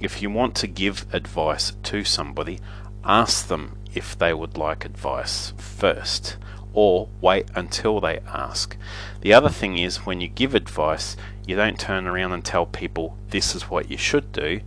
if 0.00 0.20
you 0.20 0.28
want 0.28 0.54
to 0.56 0.66
give 0.66 1.06
advice 1.14 1.72
to 1.84 2.04
somebody, 2.04 2.58
ask 3.04 3.46
them 3.46 3.78
if 3.94 4.18
they 4.18 4.34
would 4.34 4.56
like 4.56 4.84
advice 4.84 5.52
first 5.56 6.36
or 6.74 7.08
wait 7.20 7.46
until 7.54 8.00
they 8.00 8.18
ask. 8.26 8.76
The 9.20 9.32
other 9.32 9.48
thing 9.48 9.78
is 9.78 10.04
when 10.04 10.20
you 10.20 10.28
give 10.28 10.54
advice, 10.54 11.16
you 11.46 11.56
don't 11.56 11.78
turn 11.78 12.06
around 12.06 12.32
and 12.32 12.44
tell 12.44 12.66
people 12.66 13.16
this 13.30 13.54
is 13.54 13.70
what 13.70 13.90
you 13.90 13.96
should 13.96 14.32
do. 14.32 14.60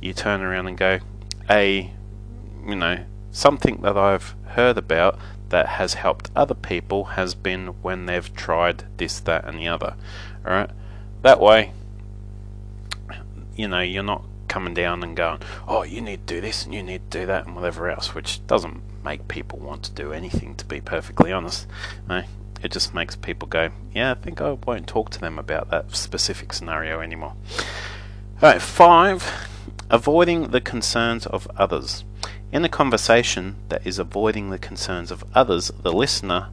You 0.00 0.12
turn 0.12 0.42
around 0.42 0.66
and 0.66 0.76
go, 0.76 0.98
a, 1.48 1.92
you 2.66 2.76
know, 2.76 3.04
something 3.30 3.80
that 3.82 3.96
I've 3.96 4.34
heard 4.48 4.76
about 4.76 5.18
that 5.48 5.68
has 5.68 5.94
helped 5.94 6.30
other 6.34 6.54
people 6.54 7.04
has 7.04 7.34
been 7.34 7.68
when 7.82 8.06
they've 8.06 8.34
tried 8.34 8.84
this, 8.96 9.20
that, 9.20 9.44
and 9.44 9.58
the 9.58 9.68
other. 9.68 9.94
Alright? 10.44 10.70
That 11.22 11.40
way, 11.40 11.72
you 13.54 13.68
know, 13.68 13.80
you're 13.80 14.02
not 14.02 14.24
coming 14.48 14.74
down 14.74 15.02
and 15.02 15.16
going, 15.16 15.40
oh, 15.68 15.82
you 15.82 16.00
need 16.00 16.26
to 16.26 16.34
do 16.34 16.40
this 16.40 16.64
and 16.64 16.74
you 16.74 16.82
need 16.82 17.10
to 17.10 17.20
do 17.20 17.26
that 17.26 17.46
and 17.46 17.54
whatever 17.54 17.88
else, 17.88 18.14
which 18.14 18.46
doesn't 18.46 18.82
make 19.04 19.28
people 19.28 19.58
want 19.58 19.82
to 19.84 19.92
do 19.92 20.12
anything, 20.12 20.54
to 20.56 20.64
be 20.64 20.80
perfectly 20.80 21.32
honest. 21.32 21.66
It 22.62 22.70
just 22.70 22.94
makes 22.94 23.16
people 23.16 23.48
go, 23.48 23.70
yeah, 23.92 24.12
I 24.12 24.14
think 24.14 24.40
I 24.40 24.52
won't 24.52 24.86
talk 24.86 25.10
to 25.10 25.20
them 25.20 25.38
about 25.38 25.70
that 25.70 25.96
specific 25.96 26.52
scenario 26.52 27.00
anymore. 27.00 27.34
Alright, 28.42 28.62
five, 28.62 29.48
avoiding 29.90 30.50
the 30.50 30.60
concerns 30.60 31.26
of 31.26 31.48
others. 31.56 32.04
In 32.52 32.64
a 32.64 32.68
conversation 32.68 33.56
that 33.68 33.86
is 33.86 33.98
avoiding 33.98 34.50
the 34.50 34.58
concerns 34.58 35.10
of 35.10 35.24
others, 35.34 35.72
the 35.82 35.92
listener 35.92 36.50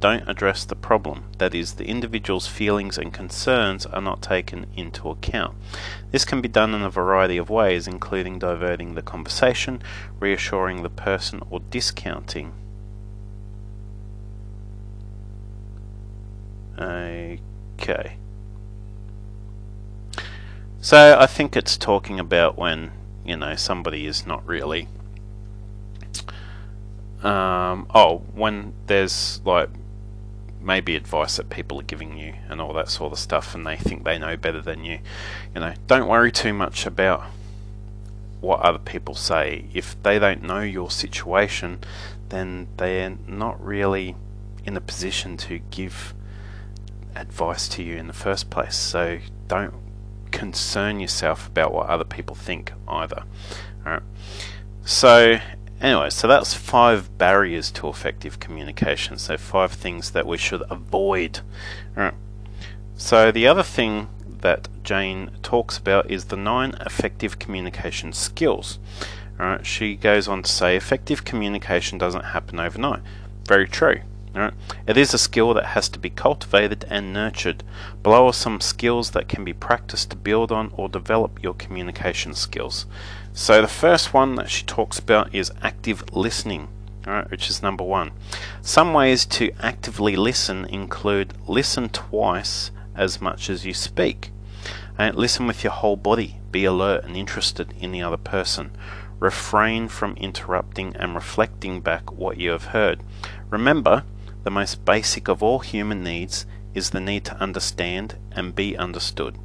don't 0.00 0.28
address 0.28 0.64
the 0.64 0.76
problem. 0.76 1.24
That 1.38 1.54
is, 1.54 1.74
the 1.74 1.86
individual's 1.86 2.46
feelings 2.46 2.98
and 2.98 3.12
concerns 3.12 3.84
are 3.86 4.00
not 4.00 4.22
taken 4.22 4.66
into 4.76 5.08
account. 5.10 5.56
This 6.10 6.24
can 6.24 6.40
be 6.40 6.48
done 6.48 6.74
in 6.74 6.82
a 6.82 6.90
variety 6.90 7.36
of 7.36 7.50
ways, 7.50 7.86
including 7.86 8.38
diverting 8.38 8.94
the 8.94 9.02
conversation, 9.02 9.82
reassuring 10.20 10.82
the 10.82 10.90
person, 10.90 11.42
or 11.50 11.60
discounting. 11.70 12.52
Okay. 16.78 18.16
So 20.80 21.18
I 21.18 21.26
think 21.26 21.56
it's 21.56 21.76
talking 21.76 22.20
about 22.20 22.56
when, 22.56 22.92
you 23.24 23.36
know, 23.36 23.56
somebody 23.56 24.06
is 24.06 24.26
not 24.26 24.46
really. 24.46 24.86
Um, 27.22 27.88
oh, 27.92 28.22
when 28.32 28.74
there's 28.86 29.40
like 29.44 29.70
maybe 30.68 30.94
advice 30.94 31.38
that 31.38 31.48
people 31.48 31.80
are 31.80 31.84
giving 31.84 32.18
you 32.18 32.34
and 32.48 32.60
all 32.60 32.74
that 32.74 32.90
sort 32.90 33.10
of 33.10 33.18
stuff 33.18 33.54
and 33.54 33.66
they 33.66 33.74
think 33.74 34.04
they 34.04 34.18
know 34.18 34.36
better 34.36 34.60
than 34.60 34.84
you. 34.84 34.98
You 35.54 35.62
know, 35.62 35.74
don't 35.86 36.06
worry 36.06 36.30
too 36.30 36.52
much 36.52 36.84
about 36.84 37.24
what 38.40 38.60
other 38.60 38.78
people 38.78 39.14
say. 39.14 39.64
If 39.72 40.00
they 40.02 40.18
don't 40.18 40.42
know 40.42 40.60
your 40.60 40.90
situation, 40.90 41.80
then 42.28 42.68
they're 42.76 43.16
not 43.26 43.64
really 43.64 44.14
in 44.66 44.76
a 44.76 44.80
position 44.80 45.38
to 45.38 45.58
give 45.70 46.14
advice 47.16 47.66
to 47.68 47.82
you 47.82 47.96
in 47.96 48.06
the 48.06 48.12
first 48.12 48.50
place. 48.50 48.76
So 48.76 49.18
don't 49.48 49.74
concern 50.30 51.00
yourself 51.00 51.46
about 51.48 51.72
what 51.72 51.86
other 51.86 52.04
people 52.04 52.36
think 52.36 52.72
either. 52.86 53.24
Alright. 53.86 54.02
So 54.84 55.38
Anyway, 55.80 56.10
so 56.10 56.26
that's 56.26 56.54
five 56.54 57.16
barriers 57.18 57.70
to 57.70 57.88
effective 57.88 58.40
communication. 58.40 59.16
So 59.16 59.36
five 59.36 59.72
things 59.72 60.10
that 60.10 60.26
we 60.26 60.36
should 60.36 60.62
avoid. 60.70 61.40
So 62.96 63.30
the 63.30 63.46
other 63.46 63.62
thing 63.62 64.08
that 64.40 64.68
Jane 64.82 65.30
talks 65.42 65.78
about 65.78 66.10
is 66.10 66.26
the 66.26 66.36
nine 66.36 66.74
effective 66.84 67.38
communication 67.38 68.12
skills. 68.12 68.78
She 69.62 69.94
goes 69.94 70.26
on 70.26 70.42
to 70.42 70.50
say 70.50 70.76
effective 70.76 71.24
communication 71.24 71.96
doesn't 71.96 72.24
happen 72.24 72.58
overnight. 72.58 73.02
Very 73.46 73.68
true. 73.68 74.00
It 74.86 74.96
is 74.96 75.14
a 75.14 75.18
skill 75.18 75.54
that 75.54 75.66
has 75.66 75.88
to 75.90 75.98
be 75.98 76.10
cultivated 76.10 76.84
and 76.90 77.12
nurtured. 77.12 77.64
Below 78.02 78.26
are 78.26 78.32
some 78.32 78.60
skills 78.60 79.10
that 79.12 79.28
can 79.28 79.44
be 79.44 79.52
practiced 79.52 80.10
to 80.10 80.16
build 80.16 80.52
on 80.52 80.72
or 80.76 80.88
develop 80.88 81.42
your 81.42 81.54
communication 81.54 82.34
skills. 82.34 82.86
So 83.40 83.62
the 83.62 83.68
first 83.68 84.12
one 84.12 84.34
that 84.34 84.50
she 84.50 84.64
talks 84.64 84.98
about 84.98 85.32
is 85.32 85.52
active 85.62 86.12
listening, 86.12 86.66
which 87.28 87.48
is 87.48 87.62
number 87.62 87.84
one. 87.84 88.10
Some 88.62 88.92
ways 88.92 89.24
to 89.26 89.52
actively 89.60 90.16
listen 90.16 90.64
include 90.64 91.34
listen 91.46 91.88
twice 91.88 92.72
as 92.96 93.20
much 93.20 93.48
as 93.48 93.64
you 93.64 93.74
speak. 93.74 94.32
And 94.98 95.14
listen 95.14 95.46
with 95.46 95.62
your 95.62 95.72
whole 95.72 95.96
body. 95.96 96.40
Be 96.50 96.64
alert 96.64 97.04
and 97.04 97.16
interested 97.16 97.72
in 97.78 97.92
the 97.92 98.02
other 98.02 98.16
person. 98.16 98.72
Refrain 99.20 99.86
from 99.86 100.16
interrupting 100.16 100.96
and 100.96 101.14
reflecting 101.14 101.80
back 101.80 102.10
what 102.10 102.38
you 102.38 102.50
have 102.50 102.64
heard. 102.64 103.04
Remember, 103.50 104.02
the 104.42 104.50
most 104.50 104.84
basic 104.84 105.28
of 105.28 105.44
all 105.44 105.60
human 105.60 106.02
needs 106.02 106.44
is 106.74 106.90
the 106.90 107.00
need 107.00 107.24
to 107.26 107.36
understand 107.36 108.16
and 108.32 108.56
be 108.56 108.76
understood. 108.76 109.38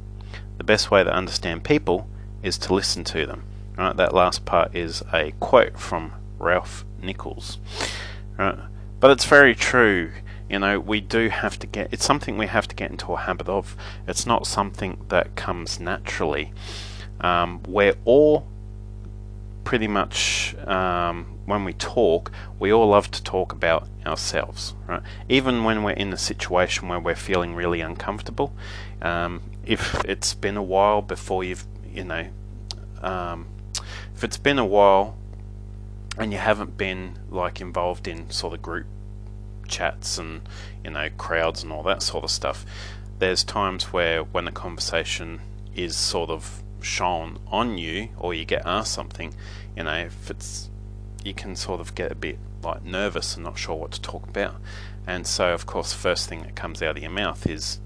The 0.58 0.64
best 0.64 0.90
way 0.90 1.04
to 1.04 1.14
understand 1.14 1.62
people 1.62 2.08
is 2.42 2.58
to 2.58 2.74
listen 2.74 3.04
to 3.04 3.24
them. 3.24 3.44
Right, 3.76 3.96
that 3.96 4.14
last 4.14 4.44
part 4.44 4.74
is 4.74 5.02
a 5.12 5.32
quote 5.40 5.78
from 5.78 6.12
Ralph 6.38 6.84
Nichols. 7.02 7.58
Right, 8.38 8.58
but 9.00 9.10
it's 9.10 9.24
very 9.24 9.54
true. 9.54 10.12
You 10.48 10.58
know, 10.58 10.78
we 10.78 11.00
do 11.00 11.28
have 11.28 11.58
to 11.60 11.66
get. 11.66 11.88
It's 11.92 12.04
something 12.04 12.36
we 12.36 12.46
have 12.46 12.68
to 12.68 12.76
get 12.76 12.90
into 12.90 13.12
a 13.12 13.18
habit 13.18 13.48
of. 13.48 13.76
It's 14.06 14.26
not 14.26 14.46
something 14.46 15.04
that 15.08 15.34
comes 15.34 15.80
naturally. 15.80 16.52
Um, 17.20 17.62
we're 17.66 17.94
all 18.04 18.46
pretty 19.64 19.88
much 19.88 20.54
um, 20.66 21.26
when 21.46 21.64
we 21.64 21.72
talk, 21.72 22.30
we 22.58 22.72
all 22.72 22.88
love 22.88 23.10
to 23.10 23.22
talk 23.22 23.52
about 23.52 23.88
ourselves, 24.06 24.74
right? 24.86 25.02
Even 25.28 25.64
when 25.64 25.82
we're 25.82 25.92
in 25.92 26.12
a 26.12 26.18
situation 26.18 26.88
where 26.88 27.00
we're 27.00 27.14
feeling 27.14 27.54
really 27.54 27.80
uncomfortable, 27.80 28.52
um, 29.02 29.42
if 29.64 30.04
it's 30.04 30.34
been 30.34 30.56
a 30.56 30.62
while 30.62 31.02
before 31.02 31.42
you've, 31.42 31.66
you 31.92 32.04
know, 32.04 32.28
um, 33.02 33.46
if 34.14 34.24
it's 34.24 34.36
been 34.36 34.58
a 34.58 34.66
while 34.66 35.16
and 36.18 36.32
you 36.32 36.38
haven't 36.38 36.76
been 36.76 37.18
like 37.30 37.60
involved 37.60 38.06
in 38.06 38.30
sort 38.30 38.54
of 38.54 38.62
group 38.62 38.86
chats 39.66 40.18
and 40.18 40.42
you 40.84 40.90
know 40.90 41.08
crowds 41.16 41.62
and 41.62 41.72
all 41.72 41.82
that 41.82 42.02
sort 42.02 42.24
of 42.24 42.30
stuff, 42.30 42.64
there's 43.18 43.44
times 43.44 43.92
where 43.92 44.22
when 44.22 44.46
a 44.46 44.52
conversation 44.52 45.40
is 45.74 45.96
sort 45.96 46.30
of 46.30 46.62
shown 46.80 47.38
on 47.48 47.78
you 47.78 48.08
or 48.18 48.34
you 48.34 48.44
get 48.44 48.62
asked 48.66 48.92
something, 48.92 49.34
you 49.76 49.82
know, 49.82 49.96
if 49.96 50.30
it's 50.30 50.70
you 51.24 51.34
can 51.34 51.56
sort 51.56 51.80
of 51.80 51.94
get 51.94 52.12
a 52.12 52.14
bit 52.14 52.38
like 52.62 52.84
nervous 52.84 53.34
and 53.34 53.44
not 53.44 53.58
sure 53.58 53.74
what 53.76 53.92
to 53.92 54.00
talk 54.00 54.28
about. 54.28 54.56
And 55.06 55.26
so 55.26 55.52
of 55.52 55.66
course 55.66 55.92
first 55.92 56.28
thing 56.28 56.42
that 56.42 56.54
comes 56.54 56.82
out 56.82 56.96
of 56.96 57.02
your 57.02 57.10
mouth 57.10 57.46
is 57.46 57.80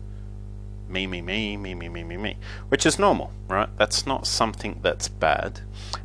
me, 0.89 1.07
me, 1.07 1.21
me, 1.21 1.57
me, 1.57 1.75
me, 1.75 1.89
me, 1.89 2.03
me, 2.03 2.17
me, 2.17 2.37
which 2.69 2.87
is 2.87 2.99
normal, 2.99 3.31
right? 3.49 3.69
That's 3.77 4.07
not 4.07 4.27
something 4.27 4.81
that's 4.83 5.09
bad, 5.09 5.61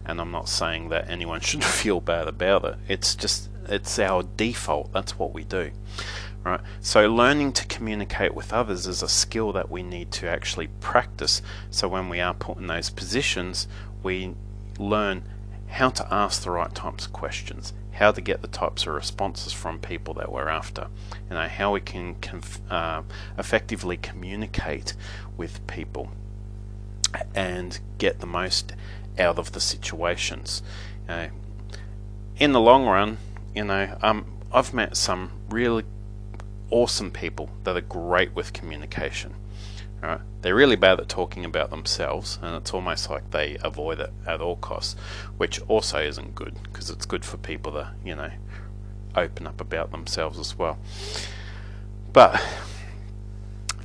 and 0.05 0.19
I'm 0.19 0.31
not 0.31 0.49
saying 0.49 0.89
that 0.89 1.09
anyone 1.09 1.39
should 1.41 1.63
feel 1.63 2.01
bad 2.01 2.27
about 2.27 2.65
it. 2.65 2.75
It's 2.87 3.15
just, 3.15 3.49
it's 3.67 3.97
our 3.99 4.23
default. 4.23 4.91
That's 4.91 5.17
what 5.17 5.33
we 5.33 5.43
do, 5.43 5.71
right? 6.43 6.61
So 6.81 7.07
learning 7.07 7.53
to 7.53 7.65
communicate 7.65 8.33
with 8.33 8.53
others 8.53 8.87
is 8.87 9.01
a 9.01 9.09
skill 9.09 9.51
that 9.53 9.69
we 9.69 9.83
need 9.83 10.11
to 10.13 10.27
actually 10.27 10.67
practice. 10.79 11.41
So 11.69 11.87
when 11.87 12.09
we 12.09 12.19
are 12.19 12.33
put 12.33 12.57
in 12.57 12.67
those 12.67 12.89
positions, 12.89 13.67
we 14.01 14.35
learn 14.77 15.23
how 15.67 15.89
to 15.89 16.13
ask 16.13 16.43
the 16.43 16.51
right 16.51 16.73
types 16.75 17.07
of 17.07 17.13
questions, 17.13 17.73
how 17.93 18.11
to 18.11 18.21
get 18.21 18.41
the 18.41 18.47
types 18.47 18.85
of 18.85 18.93
responses 18.93 19.53
from 19.53 19.79
people 19.79 20.13
that 20.15 20.31
we're 20.31 20.47
after, 20.47 20.87
you 21.29 21.35
know, 21.35 21.47
how 21.47 21.73
we 21.73 21.81
can 21.81 22.15
uh, 22.69 23.01
effectively 23.37 23.97
communicate 23.97 24.93
with 25.35 25.65
people 25.65 26.09
and 27.33 27.79
get 27.97 28.19
the 28.19 28.27
most 28.27 28.73
out 29.19 29.37
of 29.39 29.51
the 29.51 29.59
situations. 29.59 30.61
Uh, 31.07 31.27
in 32.37 32.51
the 32.51 32.59
long 32.59 32.85
run, 32.85 33.17
you 33.55 33.63
know, 33.63 33.97
um, 34.01 34.25
I've 34.51 34.73
met 34.73 34.97
some 34.97 35.31
really 35.49 35.83
awesome 36.69 37.11
people 37.11 37.49
that 37.63 37.77
are 37.77 37.81
great 37.81 38.33
with 38.33 38.53
communication. 38.53 39.35
Right? 40.01 40.19
They're 40.41 40.55
really 40.55 40.75
bad 40.75 40.99
at 40.99 41.07
talking 41.07 41.45
about 41.45 41.69
themselves, 41.69 42.37
and 42.41 42.55
it's 42.55 42.73
almost 42.73 43.09
like 43.09 43.31
they 43.31 43.57
avoid 43.63 43.99
it 43.99 44.11
at 44.27 44.41
all 44.41 44.57
costs, 44.57 44.99
which 45.37 45.61
also 45.69 45.99
isn't 45.99 46.35
good 46.35 46.55
because 46.63 46.89
it's 46.89 47.05
good 47.05 47.23
for 47.23 47.37
people 47.37 47.71
to, 47.73 47.91
you 48.03 48.15
know, 48.15 48.31
open 49.15 49.47
up 49.47 49.61
about 49.61 49.91
themselves 49.91 50.37
as 50.39 50.57
well. 50.57 50.77
But 52.11 52.43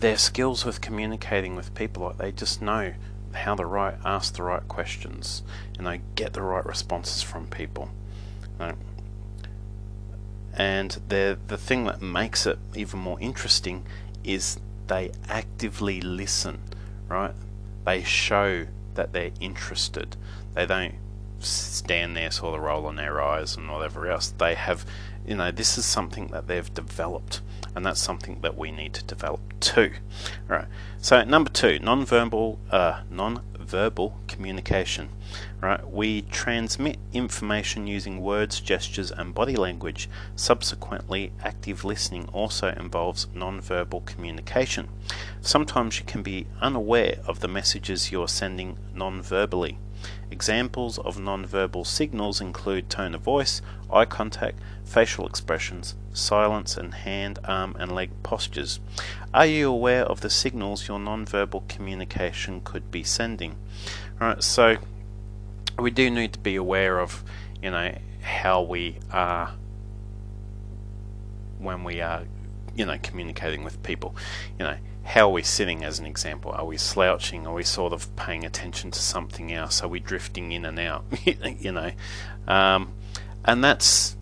their 0.00 0.18
skills 0.18 0.64
with 0.64 0.80
communicating 0.80 1.54
with 1.54 1.74
people, 1.74 2.04
like 2.04 2.18
they 2.18 2.32
just 2.32 2.60
know 2.60 2.94
how 3.38 3.54
to 3.54 3.64
right 3.64 3.94
ask 4.04 4.34
the 4.34 4.42
right 4.42 4.66
questions 4.68 5.42
and 5.76 5.86
they 5.86 6.00
get 6.14 6.32
the 6.32 6.42
right 6.42 6.64
responses 6.64 7.22
from 7.22 7.46
people. 7.46 7.90
Right? 8.58 8.76
And 10.54 10.98
the 11.08 11.38
the 11.46 11.56
thing 11.56 11.84
that 11.84 12.02
makes 12.02 12.46
it 12.46 12.58
even 12.74 13.00
more 13.00 13.20
interesting 13.20 13.86
is 14.24 14.58
they 14.88 15.12
actively 15.28 16.00
listen, 16.00 16.60
right? 17.08 17.34
They 17.84 18.02
show 18.02 18.66
that 18.94 19.12
they're 19.12 19.30
interested. 19.40 20.16
They 20.54 20.66
don't 20.66 20.94
stand 21.38 22.16
there 22.16 22.30
sort 22.30 22.56
of 22.56 22.64
rolling 22.64 22.96
their 22.96 23.22
eyes 23.22 23.56
and 23.56 23.70
whatever 23.70 24.10
else. 24.10 24.34
They 24.36 24.54
have, 24.54 24.84
you 25.26 25.36
know, 25.36 25.52
this 25.52 25.78
is 25.78 25.86
something 25.86 26.28
that 26.28 26.48
they've 26.48 26.72
developed, 26.74 27.40
and 27.74 27.84
that's 27.84 28.00
something 28.00 28.40
that 28.40 28.56
we 28.56 28.70
need 28.70 28.94
to 28.94 29.04
develop 29.04 29.40
too. 29.60 29.92
All 30.50 30.56
right. 30.56 30.68
So 30.98 31.22
number 31.24 31.50
two, 31.50 31.78
non-verbal, 31.78 32.58
uh, 32.70 33.02
non-verbal 33.10 34.18
communication 34.26 35.10
right? 35.60 35.86
We 35.90 36.22
transmit 36.22 36.98
information 37.12 37.86
using 37.86 38.20
words, 38.20 38.60
gestures, 38.60 39.10
and 39.10 39.34
body 39.34 39.56
language. 39.56 40.08
Subsequently, 40.36 41.32
active 41.42 41.84
listening 41.84 42.28
also 42.32 42.68
involves 42.68 43.26
non-verbal 43.34 44.02
communication. 44.02 44.88
Sometimes 45.40 45.98
you 45.98 46.04
can 46.04 46.22
be 46.22 46.46
unaware 46.60 47.18
of 47.26 47.40
the 47.40 47.48
messages 47.48 48.12
you're 48.12 48.28
sending 48.28 48.78
non-verbally. 48.94 49.78
Examples 50.30 50.98
of 50.98 51.18
non-verbal 51.18 51.84
signals 51.84 52.40
include 52.40 52.90
tone 52.90 53.14
of 53.14 53.22
voice, 53.22 53.62
eye 53.90 54.04
contact, 54.04 54.58
facial 54.84 55.26
expressions, 55.26 55.94
silence, 56.12 56.76
and 56.76 56.94
hand, 56.94 57.38
arm, 57.44 57.74
and 57.78 57.94
leg 57.94 58.10
postures. 58.22 58.80
Are 59.32 59.46
you 59.46 59.70
aware 59.70 60.04
of 60.04 60.20
the 60.20 60.30
signals 60.30 60.88
your 60.88 60.98
non-verbal 60.98 61.64
communication 61.68 62.60
could 62.62 62.90
be 62.90 63.02
sending? 63.02 63.56
Right, 64.20 64.42
so 64.42 64.76
we 65.78 65.90
do 65.90 66.10
need 66.10 66.32
to 66.34 66.38
be 66.38 66.56
aware 66.56 67.00
of, 67.00 67.24
you 67.62 67.70
know, 67.70 67.96
how 68.20 68.62
we 68.62 68.98
are 69.10 69.54
when 71.58 71.84
we 71.84 72.00
are, 72.00 72.24
you 72.74 72.84
know, 72.84 72.98
communicating 73.02 73.64
with 73.64 73.82
people. 73.82 74.14
You 74.58 74.64
know, 74.66 74.76
how 75.08 75.30
are 75.30 75.32
we 75.32 75.42
sitting 75.42 75.84
as 75.84 75.98
an 75.98 76.04
example? 76.04 76.52
Are 76.52 76.66
we 76.66 76.76
slouching? 76.76 77.46
Are 77.46 77.54
we 77.54 77.62
sort 77.62 77.94
of 77.94 78.14
paying 78.14 78.44
attention 78.44 78.90
to 78.90 78.98
something 78.98 79.50
else? 79.50 79.82
Are 79.82 79.88
we 79.88 80.00
drifting 80.00 80.52
in 80.52 80.66
and 80.66 80.78
out? 80.78 81.04
you 81.24 81.72
know, 81.72 81.92
um, 82.46 82.92
and 83.42 83.64
that's, 83.64 84.16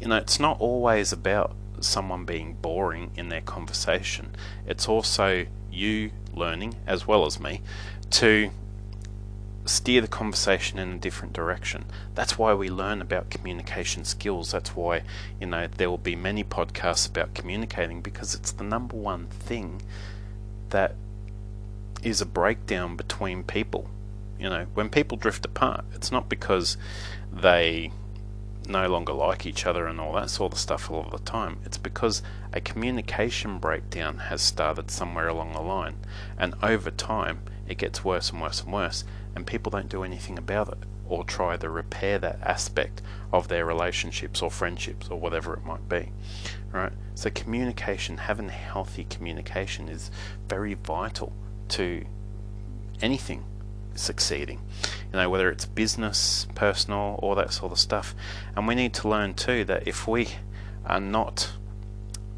you 0.00 0.08
know, 0.08 0.16
it's 0.16 0.40
not 0.40 0.60
always 0.60 1.12
about 1.12 1.54
someone 1.78 2.24
being 2.24 2.54
boring 2.54 3.12
in 3.16 3.28
their 3.28 3.42
conversation. 3.42 4.34
It's 4.66 4.88
also 4.88 5.46
you 5.70 6.10
learning, 6.34 6.74
as 6.84 7.06
well 7.06 7.26
as 7.26 7.38
me, 7.38 7.60
to 8.10 8.50
steer 9.66 10.00
the 10.00 10.08
conversation 10.08 10.80
in 10.80 10.94
a 10.94 10.98
different 10.98 11.32
direction. 11.32 11.84
That's 12.16 12.36
why 12.36 12.54
we 12.54 12.70
learn 12.70 13.00
about 13.00 13.30
communication 13.30 14.04
skills. 14.04 14.50
That's 14.50 14.74
why, 14.74 15.02
you 15.40 15.46
know, 15.46 15.68
there 15.68 15.88
will 15.88 15.96
be 15.96 16.16
many 16.16 16.42
podcasts 16.42 17.08
about 17.08 17.34
communicating 17.34 18.00
because 18.00 18.34
it's 18.34 18.50
the 18.50 18.64
number 18.64 18.96
one 18.96 19.26
thing 19.28 19.80
that 20.74 20.96
is 22.02 22.20
a 22.20 22.26
breakdown 22.26 22.96
between 22.96 23.44
people. 23.44 23.88
You 24.40 24.50
know, 24.50 24.66
when 24.74 24.90
people 24.90 25.16
drift 25.16 25.46
apart, 25.46 25.84
it's 25.94 26.10
not 26.10 26.28
because 26.28 26.76
they 27.32 27.92
no 28.66 28.88
longer 28.88 29.12
like 29.12 29.46
each 29.46 29.66
other 29.66 29.86
and 29.86 30.00
all 30.00 30.12
that 30.14 30.30
sort 30.30 30.52
of 30.52 30.58
stuff 30.58 30.90
all 30.90 31.04
of 31.04 31.12
the 31.12 31.18
time. 31.18 31.58
It's 31.64 31.78
because 31.78 32.22
a 32.52 32.60
communication 32.60 33.58
breakdown 33.58 34.18
has 34.18 34.42
started 34.42 34.90
somewhere 34.90 35.28
along 35.28 35.52
the 35.52 35.60
line, 35.60 35.96
and 36.36 36.54
over 36.60 36.90
time 36.90 37.42
it 37.68 37.78
gets 37.78 38.04
worse 38.04 38.30
and 38.30 38.42
worse 38.42 38.62
and 38.62 38.72
worse 38.72 39.04
and 39.34 39.46
people 39.46 39.70
don't 39.70 39.88
do 39.88 40.02
anything 40.02 40.38
about 40.38 40.68
it 40.68 40.78
or 41.14 41.24
try 41.24 41.56
to 41.56 41.68
repair 41.68 42.18
that 42.18 42.38
aspect 42.42 43.02
of 43.32 43.48
their 43.48 43.64
relationships 43.64 44.42
or 44.42 44.50
friendships 44.50 45.08
or 45.08 45.18
whatever 45.18 45.54
it 45.54 45.64
might 45.64 45.88
be 45.88 46.10
right? 46.74 46.92
So 47.14 47.30
communication 47.30 48.18
having 48.18 48.48
healthy 48.48 49.04
communication 49.04 49.88
is 49.88 50.10
very 50.48 50.74
vital 50.74 51.32
to 51.68 52.04
anything 53.00 53.44
succeeding. 53.94 54.60
You 55.12 55.20
know 55.20 55.30
whether 55.30 55.48
it's 55.50 55.64
business 55.64 56.46
personal 56.54 57.18
all 57.22 57.34
that 57.36 57.52
sort 57.52 57.72
of 57.72 57.78
stuff. 57.78 58.14
And 58.56 58.66
we 58.66 58.74
need 58.74 58.92
to 58.94 59.08
learn 59.08 59.34
too 59.34 59.64
that 59.66 59.86
if 59.86 60.08
we 60.08 60.28
are 60.84 61.00
not 61.00 61.52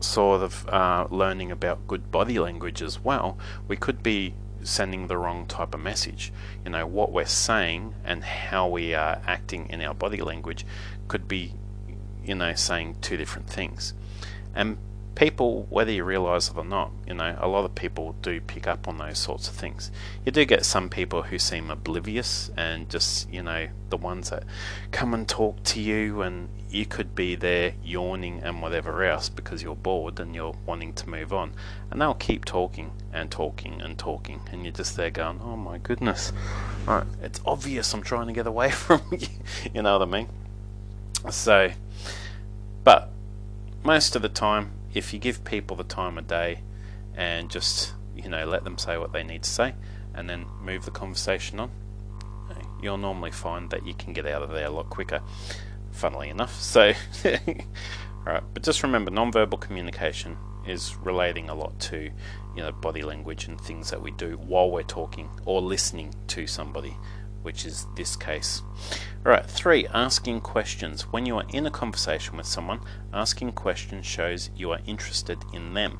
sort 0.01 0.43
of 0.43 0.69
uh, 0.69 1.07
learning 1.11 1.51
about 1.51 1.87
good 1.89 2.13
body 2.13 2.39
language 2.39 2.83
as 2.83 3.03
well 3.03 3.39
we 3.67 3.77
could 3.77 4.03
be 4.03 4.35
sending 4.67 5.07
the 5.07 5.17
wrong 5.17 5.47
type 5.47 5.75
of 5.75 5.81
message. 5.81 6.33
You 6.65 6.71
know, 6.73 6.87
what 6.87 7.13
we're 7.13 7.25
saying 7.25 7.95
and 8.05 8.23
how 8.25 8.69
we 8.69 8.95
are 8.95 9.21
acting 9.27 9.69
in 9.71 9.81
our 9.83 9.95
body 9.95 10.21
language 10.21 10.67
could 11.09 11.29
be, 11.29 11.55
you 12.25 12.35
know, 12.35 12.55
saying 12.55 12.97
two 13.01 13.17
different 13.17 13.49
things. 13.49 13.95
And 14.55 14.79
people, 15.17 15.67
whether 15.71 15.91
you 15.91 16.05
realize 16.05 16.49
it 16.51 16.57
or 16.57 16.65
not, 16.65 16.93
you 17.07 17.15
know, 17.15 17.37
a 17.41 17.49
lot 17.49 17.65
of 17.65 17.75
people 17.75 18.15
do 18.21 18.41
pick 18.41 18.67
up 18.67 18.87
on 18.87 18.99
those 18.99 19.19
sorts 19.19 19.49
of 19.49 19.55
things. 19.55 19.91
You 20.25 20.31
do 20.31 20.45
get 20.45 20.65
some 20.65 20.89
people 20.91 21.23
who 21.23 21.39
seem 21.39 21.71
oblivious 21.71 22.51
and 22.57 22.89
just, 22.89 23.29
you 23.33 23.43
know, 23.43 23.67
the 23.89 23.97
ones 23.97 24.31
that 24.31 24.45
come 24.93 25.15
and 25.15 25.27
talk 25.27 25.63
to 25.65 25.81
you 25.81 26.21
and 26.21 26.49
you 26.69 26.85
could 26.85 27.15
be 27.15 27.35
there 27.35 27.73
yawning 27.83 28.43
and 28.43 28.61
whatever 28.61 29.03
else 29.05 29.31
because 29.31 29.63
you're 29.63 29.75
bored 29.75 30.21
and 30.21 30.35
you're 30.35 30.55
wanting 30.67 30.93
to 30.93 31.09
move 31.09 31.33
on. 31.33 31.55
And 31.91 32.01
they'll 32.01 32.15
keep 32.15 32.45
talking 32.45 32.93
and 33.13 33.31
talking 33.31 33.81
and 33.81 33.99
talking 33.99 34.43
and 34.53 34.65
you're 34.65 34.73
just 34.73 34.97
there 34.97 35.11
going, 35.11 35.41
oh 35.43 35.57
my 35.57 35.79
goodness, 35.79 36.33
right, 36.87 37.07
it's 37.23 37.41
obvious 37.47 37.93
I'm 37.95 38.03
trying 38.03 38.27
to 38.27 38.35
get 38.35 38.47
away 38.47 38.71
from 38.71 39.01
you. 39.11 39.29
you 39.73 39.83
know 39.83 39.99
what 39.99 40.07
I 40.07 40.11
mean? 40.11 40.29
So, 41.31 41.71
but 42.85 43.11
most 43.83 44.15
of 44.15 44.21
the 44.21 44.29
time, 44.29 44.73
if 44.97 45.13
you 45.13 45.19
give 45.19 45.45
people 45.45 45.77
the 45.77 45.85
time 45.85 46.17
of 46.19 46.27
day 46.27 46.63
and 47.15 47.51
just 47.51 47.93
you 48.15 48.29
know 48.29 48.47
let 48.47 48.65
them 48.65 48.79
say 48.79 48.97
what 48.97 49.13
they 49.13 49.23
need 49.23 49.43
to 49.43 49.51
say 49.51 49.75
and 50.15 50.29
then 50.29 50.47
move 50.63 50.85
the 50.85 50.91
conversation 50.91 51.61
on 51.61 51.71
you'll 52.81 52.99
normally 52.99 53.31
find 53.31 53.71
that 53.71 53.87
you 53.87 53.95
can 53.95 54.13
get 54.13 54.27
out 54.27 54.43
of 54.43 54.51
there 54.51 54.67
a 54.67 54.71
lot 54.71 54.89
quicker 54.91 55.21
funnily 55.93 56.29
enough. 56.29 56.61
So 56.61 56.93
right 58.25 58.43
but 58.55 58.63
just 58.63 58.83
remember 58.83 59.11
non-verbal 59.11 59.59
communication 59.59 60.37
is 60.67 60.97
relating 60.97 61.49
a 61.49 61.55
lot 61.55 61.79
to 61.79 62.11
you 62.57 62.63
know 62.63 62.73
body 62.73 63.03
language 63.03 63.47
and 63.47 63.61
things 63.61 63.91
that 63.91 64.01
we 64.01 64.11
do 64.13 64.37
while 64.39 64.71
we're 64.71 64.83
talking 64.83 65.29
or 65.45 65.61
listening 65.63 66.13
to 66.29 66.47
somebody 66.47 66.97
which 67.47 67.65
is 67.65 67.87
this 67.95 68.17
case. 68.17 68.61
Alright, 69.25 69.47
three, 69.47 69.87
asking 69.95 70.41
questions. 70.41 71.13
When 71.13 71.25
you 71.25 71.37
are 71.37 71.47
in 71.51 71.65
a 71.65 71.71
conversation 71.71 72.37
with 72.37 72.45
someone, 72.45 72.81
asking 73.13 73.53
questions 73.53 74.05
shows 74.05 74.51
you 74.57 74.73
are 74.73 74.81
interested 74.85 75.39
in 75.55 75.73
them. 75.73 75.97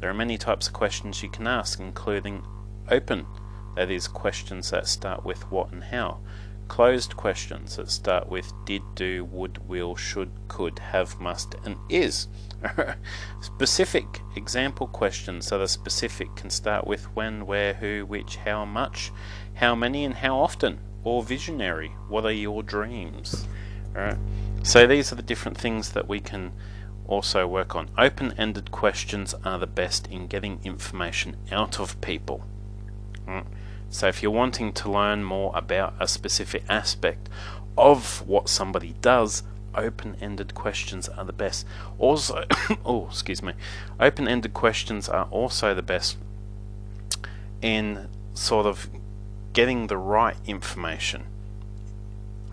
There 0.00 0.10
are 0.10 0.14
many 0.14 0.36
types 0.36 0.66
of 0.66 0.74
questions 0.74 1.22
you 1.22 1.30
can 1.30 1.46
ask, 1.46 1.80
including 1.80 2.44
open, 2.90 3.26
that 3.74 3.90
is, 3.90 4.06
questions 4.06 4.70
that 4.70 4.86
start 4.86 5.24
with 5.24 5.50
what 5.50 5.72
and 5.72 5.82
how. 5.82 6.20
Closed 6.68 7.16
questions 7.16 7.76
that 7.76 7.90
start 7.90 8.28
with 8.28 8.52
did, 8.66 8.82
do, 8.94 9.24
would, 9.24 9.66
will, 9.66 9.96
should, 9.96 10.30
could, 10.48 10.78
have, 10.78 11.18
must, 11.20 11.54
and 11.64 11.76
is. 11.88 12.28
specific 13.40 14.06
example 14.36 14.86
questions 14.86 15.48
that 15.48 15.60
are 15.60 15.66
specific 15.66 16.34
can 16.36 16.50
start 16.50 16.86
with 16.86 17.04
when, 17.16 17.46
where, 17.46 17.74
who, 17.74 18.04
which, 18.06 18.36
how 18.36 18.64
much, 18.64 19.10
how 19.54 19.74
many, 19.74 20.04
and 20.04 20.14
how 20.14 20.38
often. 20.38 20.78
Or 21.04 21.22
visionary, 21.22 21.88
what 22.08 22.24
are 22.24 22.32
your 22.32 22.62
dreams? 22.62 23.46
Alright. 23.96 24.18
So 24.62 24.86
these 24.86 25.12
are 25.12 25.16
the 25.16 25.22
different 25.22 25.58
things 25.58 25.92
that 25.92 26.06
we 26.06 26.20
can 26.20 26.52
also 27.06 27.46
work 27.46 27.74
on. 27.74 27.90
Open 27.98 28.32
ended 28.38 28.70
questions 28.70 29.34
are 29.44 29.58
the 29.58 29.66
best 29.66 30.06
in 30.06 30.28
getting 30.28 30.60
information 30.62 31.36
out 31.50 31.80
of 31.80 32.00
people. 32.00 32.44
Right. 33.26 33.44
So 33.92 34.08
if 34.08 34.22
you're 34.22 34.32
wanting 34.32 34.72
to 34.72 34.90
learn 34.90 35.22
more 35.22 35.52
about 35.54 35.94
a 36.00 36.08
specific 36.08 36.64
aspect 36.68 37.28
of 37.76 38.26
what 38.26 38.48
somebody 38.48 38.94
does, 39.00 39.42
open-ended 39.74 40.54
questions 40.54 41.08
are 41.10 41.24
the 41.24 41.32
best. 41.32 41.66
Also, 41.98 42.44
oh, 42.84 43.06
excuse 43.06 43.42
me, 43.42 43.52
open-ended 44.00 44.54
questions 44.54 45.08
are 45.08 45.26
also 45.30 45.74
the 45.74 45.82
best 45.82 46.16
in 47.60 48.08
sort 48.34 48.66
of 48.66 48.88
getting 49.52 49.86
the 49.86 49.96
right 49.96 50.36
information. 50.46 51.26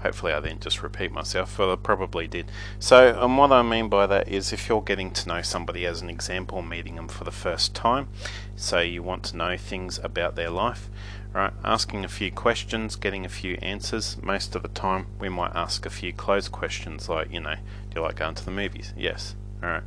Hopefully 0.02 0.32
I 0.32 0.40
didn't 0.40 0.62
just 0.62 0.82
repeat 0.82 1.12
myself, 1.12 1.56
but 1.58 1.70
I 1.70 1.76
probably 1.76 2.26
did. 2.26 2.50
So, 2.80 3.20
and 3.22 3.38
what 3.38 3.52
I 3.52 3.62
mean 3.62 3.90
by 3.90 4.08
that 4.08 4.30
is 4.30 4.54
if 4.54 4.70
you're 4.70 4.82
getting 4.82 5.12
to 5.12 5.28
know 5.28 5.42
somebody 5.42 5.86
as 5.86 6.02
an 6.02 6.10
example, 6.10 6.62
meeting 6.62 6.96
them 6.96 7.10
for 7.10 7.26
the 7.26 7.32
first 7.32 7.76
time, 7.76 8.08
so 8.56 8.80
you 8.80 9.04
want 9.04 9.24
to 9.26 9.38
know 9.38 9.58
things 9.58 10.00
about 10.02 10.36
their 10.38 10.50
life, 10.50 10.90
right? 11.34 11.52
Asking 11.66 12.06
a 12.06 12.10
few 12.10 12.32
questions, 12.32 12.96
getting 12.96 13.26
a 13.26 13.30
few 13.30 13.56
answers. 13.56 14.16
Most 14.24 14.56
of 14.56 14.62
the 14.62 14.70
time, 14.70 15.08
we 15.20 15.28
might 15.28 15.52
ask 15.54 15.86
a 15.86 15.90
few 15.90 16.14
closed 16.14 16.52
questions 16.54 17.10
like, 17.10 17.32
you 17.34 17.42
know, 17.42 17.56
do 17.56 17.96
you 17.96 18.02
like 18.02 18.16
going 18.16 18.36
to 18.36 18.46
the 18.46 18.52
movies? 18.52 18.94
Yes. 18.98 19.36
All 19.62 19.70
right. 19.70 19.84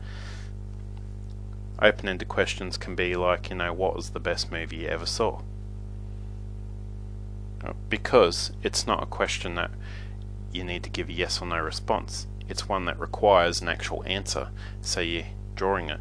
Open-ended 1.80 2.28
questions 2.28 2.76
can 2.76 2.94
be 2.94 3.14
like, 3.14 3.48
you 3.48 3.56
know, 3.56 3.72
what 3.72 3.96
was 3.96 4.10
the 4.10 4.20
best 4.20 4.52
movie 4.52 4.76
you 4.76 4.88
ever 4.88 5.06
saw? 5.06 5.40
Because 7.88 8.52
it's 8.62 8.86
not 8.86 9.02
a 9.02 9.06
question 9.06 9.54
that 9.56 9.70
you 10.52 10.64
need 10.64 10.82
to 10.84 10.90
give 10.90 11.08
a 11.08 11.12
yes 11.12 11.40
or 11.40 11.46
no 11.46 11.58
response. 11.58 12.26
It's 12.48 12.68
one 12.68 12.84
that 12.86 12.98
requires 12.98 13.60
an 13.60 13.68
actual 13.68 14.02
answer, 14.06 14.50
so 14.80 15.00
you're 15.00 15.24
drawing 15.54 15.90
it. 15.90 16.00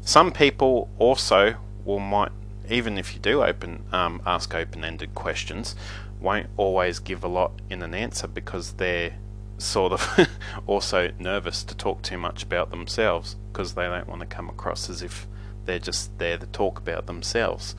Some 0.00 0.32
people 0.32 0.88
also 0.98 1.56
will 1.84 2.00
might, 2.00 2.32
even 2.68 2.98
if 2.98 3.14
you 3.14 3.20
do 3.20 3.42
open 3.42 3.84
um, 3.92 4.20
ask 4.26 4.54
open-ended 4.54 5.14
questions, 5.14 5.74
won't 6.20 6.48
always 6.56 6.98
give 6.98 7.24
a 7.24 7.28
lot 7.28 7.52
in 7.70 7.82
an 7.82 7.94
answer 7.94 8.26
because 8.26 8.72
they're 8.74 9.14
sort 9.58 9.92
of 9.92 10.28
also 10.66 11.12
nervous 11.18 11.64
to 11.64 11.74
talk 11.74 12.02
too 12.02 12.18
much 12.18 12.42
about 12.42 12.70
themselves 12.70 13.36
because 13.52 13.74
they 13.74 13.84
don't 13.84 14.08
want 14.08 14.20
to 14.20 14.26
come 14.26 14.48
across 14.48 14.90
as 14.90 15.02
if 15.02 15.26
they're 15.64 15.78
just 15.78 16.16
there 16.18 16.38
to 16.38 16.46
talk 16.46 16.78
about 16.78 17.06
themselves. 17.06 17.74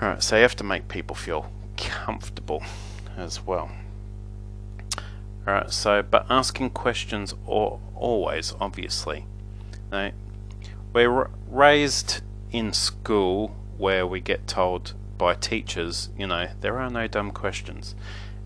Alright, 0.00 0.22
so 0.22 0.36
you 0.36 0.42
have 0.42 0.56
to 0.56 0.64
make 0.64 0.88
people 0.88 1.14
feel 1.14 1.50
comfortable 1.76 2.62
as 3.16 3.44
well. 3.44 3.70
Alright, 5.46 5.70
so, 5.72 6.02
but 6.02 6.26
asking 6.30 6.70
questions 6.70 7.34
or 7.46 7.80
always, 7.94 8.54
obviously. 8.60 9.26
Now, 9.92 10.12
we're 10.92 11.28
raised 11.48 12.22
in 12.50 12.72
school 12.72 13.54
where 13.76 14.06
we 14.06 14.20
get 14.20 14.46
told 14.46 14.94
by 15.18 15.34
teachers, 15.34 16.10
you 16.16 16.26
know, 16.26 16.48
there 16.60 16.78
are 16.78 16.90
no 16.90 17.06
dumb 17.06 17.30
questions 17.30 17.94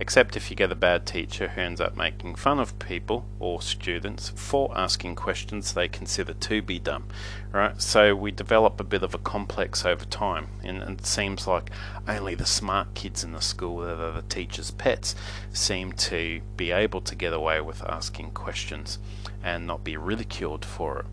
except 0.00 0.36
if 0.36 0.50
you 0.50 0.56
get 0.56 0.70
a 0.70 0.76
bad 0.76 1.06
teacher 1.06 1.48
who 1.48 1.60
ends 1.60 1.80
up 1.80 1.96
making 1.96 2.34
fun 2.34 2.58
of 2.58 2.78
people 2.78 3.26
or 3.40 3.60
students 3.60 4.28
for 4.30 4.70
asking 4.76 5.14
questions 5.14 5.72
they 5.72 5.88
consider 5.88 6.32
to 6.32 6.62
be 6.62 6.78
dumb. 6.78 7.04
Right? 7.52 7.80
So 7.80 8.14
we 8.14 8.30
develop 8.30 8.80
a 8.80 8.84
bit 8.84 9.02
of 9.02 9.14
a 9.14 9.18
complex 9.18 9.84
over 9.84 10.04
time, 10.04 10.48
and, 10.62 10.82
it 10.82 11.06
seems 11.06 11.46
like 11.46 11.70
only 12.06 12.34
the 12.34 12.46
smart 12.46 12.94
kids 12.94 13.24
in 13.24 13.32
the 13.32 13.40
school 13.40 13.78
that 13.78 14.00
are 14.00 14.12
the 14.12 14.22
teachers' 14.22 14.70
pets 14.70 15.14
seem 15.52 15.92
to 15.94 16.40
be 16.56 16.70
able 16.70 17.00
to 17.02 17.14
get 17.14 17.32
away 17.32 17.60
with 17.60 17.82
asking 17.84 18.30
questions 18.30 18.98
and 19.42 19.66
not 19.66 19.84
be 19.84 19.96
ridiculed 19.96 20.64
for 20.64 21.00
it. 21.00 21.06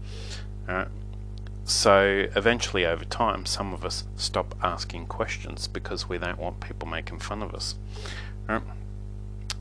Right? 0.67 0.87
So 1.67 2.27
eventually, 2.35 2.85
over 2.85 3.05
time, 3.05 3.47
some 3.47 3.73
of 3.73 3.83
us 3.83 4.03
stop 4.15 4.53
asking 4.61 5.07
questions 5.07 5.67
because 5.67 6.07
we 6.07 6.19
don't 6.19 6.37
want 6.37 6.59
people 6.59 6.87
making 6.87 7.19
fun 7.19 7.41
of 7.41 7.55
us. 7.55 7.73
Right? 8.47 8.61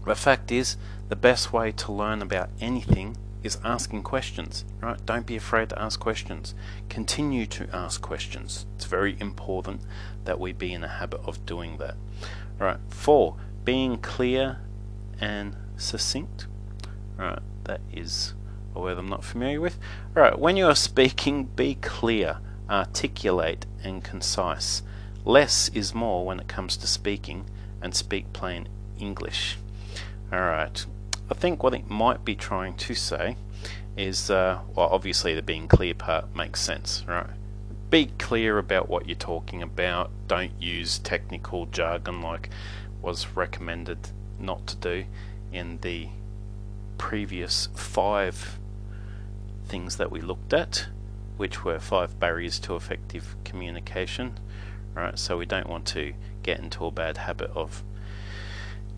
The 0.07 0.14
fact 0.14 0.53
is, 0.53 0.77
the 1.09 1.16
best 1.16 1.53
way 1.53 1.73
to 1.73 1.92
learn 1.92 2.23
about 2.23 2.51
anything 2.61 3.16
is 3.42 3.59
asking 3.62 4.03
questions, 4.03 4.64
right? 4.81 5.05
Don't 5.05 5.27
be 5.27 5.37
afraid 5.37 5.68
to 5.68 5.81
ask 5.81 6.01
questions. 6.01 6.55
Continue 6.88 7.47
to 7.47 7.68
ask 7.75 8.01
questions. 8.01 8.64
It's 8.77 8.87
very 8.87 9.16
important 9.20 9.83
that 10.25 10.40
we 10.40 10.53
be 10.53 10.73
in 10.73 10.81
the 10.81 10.88
habit 10.88 11.20
of 11.25 11.44
doing 11.44 11.77
that. 11.77 11.97
All 12.61 12.66
right. 12.66 12.79
Four, 12.88 13.37
being 13.64 13.99
clear 13.99 14.61
and 15.20 15.57
succinct. 15.77 16.47
All 17.18 17.27
right. 17.27 17.42
That 17.64 17.81
is 17.92 18.35
a 18.75 18.81
word 18.81 18.97
I'm 18.97 19.09
not 19.09 19.25
familiar 19.25 19.61
with. 19.61 19.79
All 20.16 20.23
right. 20.23 20.38
When 20.38 20.57
you 20.57 20.66
are 20.66 20.75
speaking, 20.75 21.44
be 21.44 21.75
clear, 21.75 22.38
articulate, 22.70 23.66
and 23.83 24.03
concise. 24.03 24.83
Less 25.25 25.68
is 25.75 25.94
more 25.94 26.25
when 26.25 26.40
it 26.40 26.49
comes 26.49 26.79
to 26.79 26.87
speaking, 26.87 27.44
and 27.83 27.95
speak 27.95 28.33
plain 28.33 28.69
English. 28.99 29.59
Alright, 30.33 30.87
I 31.31 31.35
think 31.35 31.63
what 31.63 31.75
it 31.75 31.89
might 31.89 32.25
be 32.25 32.35
trying 32.35 32.75
to 32.75 32.95
say 32.95 33.37
is, 33.97 34.31
uh, 34.31 34.61
well, 34.75 34.89
obviously 34.91 35.35
the 35.35 35.43
being 35.43 35.69
clear 35.69 35.95
part 35.95 36.35
makes 36.35 36.61
sense, 36.61 37.05
right? 37.07 37.31
Be 37.91 38.07
clear 38.19 38.59
about 38.59 38.89
what 38.89 39.07
you're 39.07 39.15
talking 39.15 39.63
about. 39.63 40.11
Don't 40.27 40.61
use 40.61 40.99
technical 40.99 41.67
jargon 41.67 42.21
like 42.21 42.51
was 43.01 43.29
recommended 43.37 43.99
not 44.41 44.67
to 44.67 44.77
do 44.77 45.05
in 45.53 45.79
the 45.83 46.09
previous 46.99 47.69
five 47.75 48.59
things 49.67 49.97
that 49.97 50.11
we 50.11 50.21
looked 50.21 50.53
at, 50.53 50.87
which 51.37 51.65
were 51.65 51.79
five 51.79 52.19
barriers 52.19 52.59
to 52.61 52.77
effective 52.77 53.37
communication. 53.45 54.39
Right, 54.94 55.18
so 55.18 55.37
we 55.37 55.44
don't 55.44 55.68
want 55.68 55.87
to 55.88 56.14
get 56.42 56.61
into 56.61 56.87
a 56.87 56.90
bad 56.90 57.16
habit 57.16 57.50
of 57.50 57.83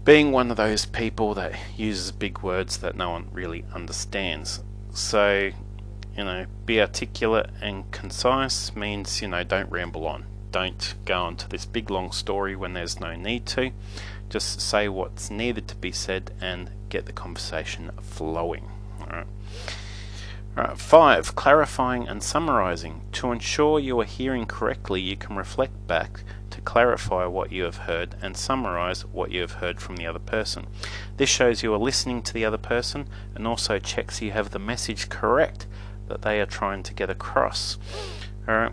being 0.05 0.31
one 0.31 0.51
of 0.51 0.57
those 0.57 0.87
people 0.87 1.35
that 1.35 1.59
uses 1.77 2.13
big 2.13 2.41
words 2.41 2.79
that 2.79 2.97
no 2.97 3.11
one 3.11 3.29
really 3.33 3.65
understands. 3.75 4.63
So, 4.93 5.51
you 6.17 6.25
know, 6.25 6.47
be 6.65 6.81
articulate 6.81 7.51
and 7.61 7.91
concise 7.91 8.77
means, 8.77 9.21
you 9.21 9.29
know, 9.29 9.43
don't 9.43 9.71
ramble 9.71 10.07
on. 10.07 10.27
Don't 10.53 10.95
go 11.05 11.23
on 11.23 11.37
to 11.37 11.49
this 11.49 11.67
big 11.67 11.91
long 11.91 12.13
story 12.13 12.55
when 12.55 12.73
there's 12.73 13.01
no 13.01 13.17
need 13.17 13.47
to. 13.47 13.73
Just 14.29 14.61
say 14.61 14.89
what's 14.89 15.31
needed 15.31 15.67
to 15.69 15.75
be 15.75 15.93
said 15.93 16.31
and 16.41 16.71
get 16.89 17.07
the 17.07 17.13
conversation 17.13 17.91
flowing. 18.01 18.71
Alright, 20.57 20.79
five, 20.79 21.35
clarifying 21.35 22.09
and 22.09 22.23
summarizing. 22.23 23.03
To 23.13 23.31
ensure 23.31 23.79
you 23.79 24.01
are 24.01 24.07
hearing 24.07 24.47
correctly, 24.47 25.03
you 25.03 25.15
can 25.15 25.37
reflect 25.37 25.87
back 25.87 26.23
to 26.49 26.63
clarify 26.63 27.27
what 27.27 27.53
you 27.53 27.65
have 27.65 27.77
heard 27.79 28.15
and 28.23 28.35
summarize 28.39 29.05
what 29.05 29.31
you 29.31 29.43
have 29.43 29.53
heard 29.53 29.83
from 29.83 29.97
the 29.97 30.07
other 30.07 30.19
person. 30.19 30.67
This 31.19 31.29
shows 31.29 31.63
you 31.63 31.75
are 31.75 31.79
listening 31.79 32.23
to 32.23 32.33
the 32.33 32.47
other 32.47 32.57
person 32.57 33.07
and 33.35 33.47
also 33.47 33.79
checks 33.79 34.23
you 34.23 34.31
have 34.31 34.51
the 34.51 34.59
message 34.59 35.11
correct 35.11 35.67
that 36.09 36.23
they 36.23 36.41
are 36.41 36.47
trying 36.47 36.83
to 36.85 36.95
get 36.95 37.11
across. 37.11 37.77
Alright. 38.49 38.73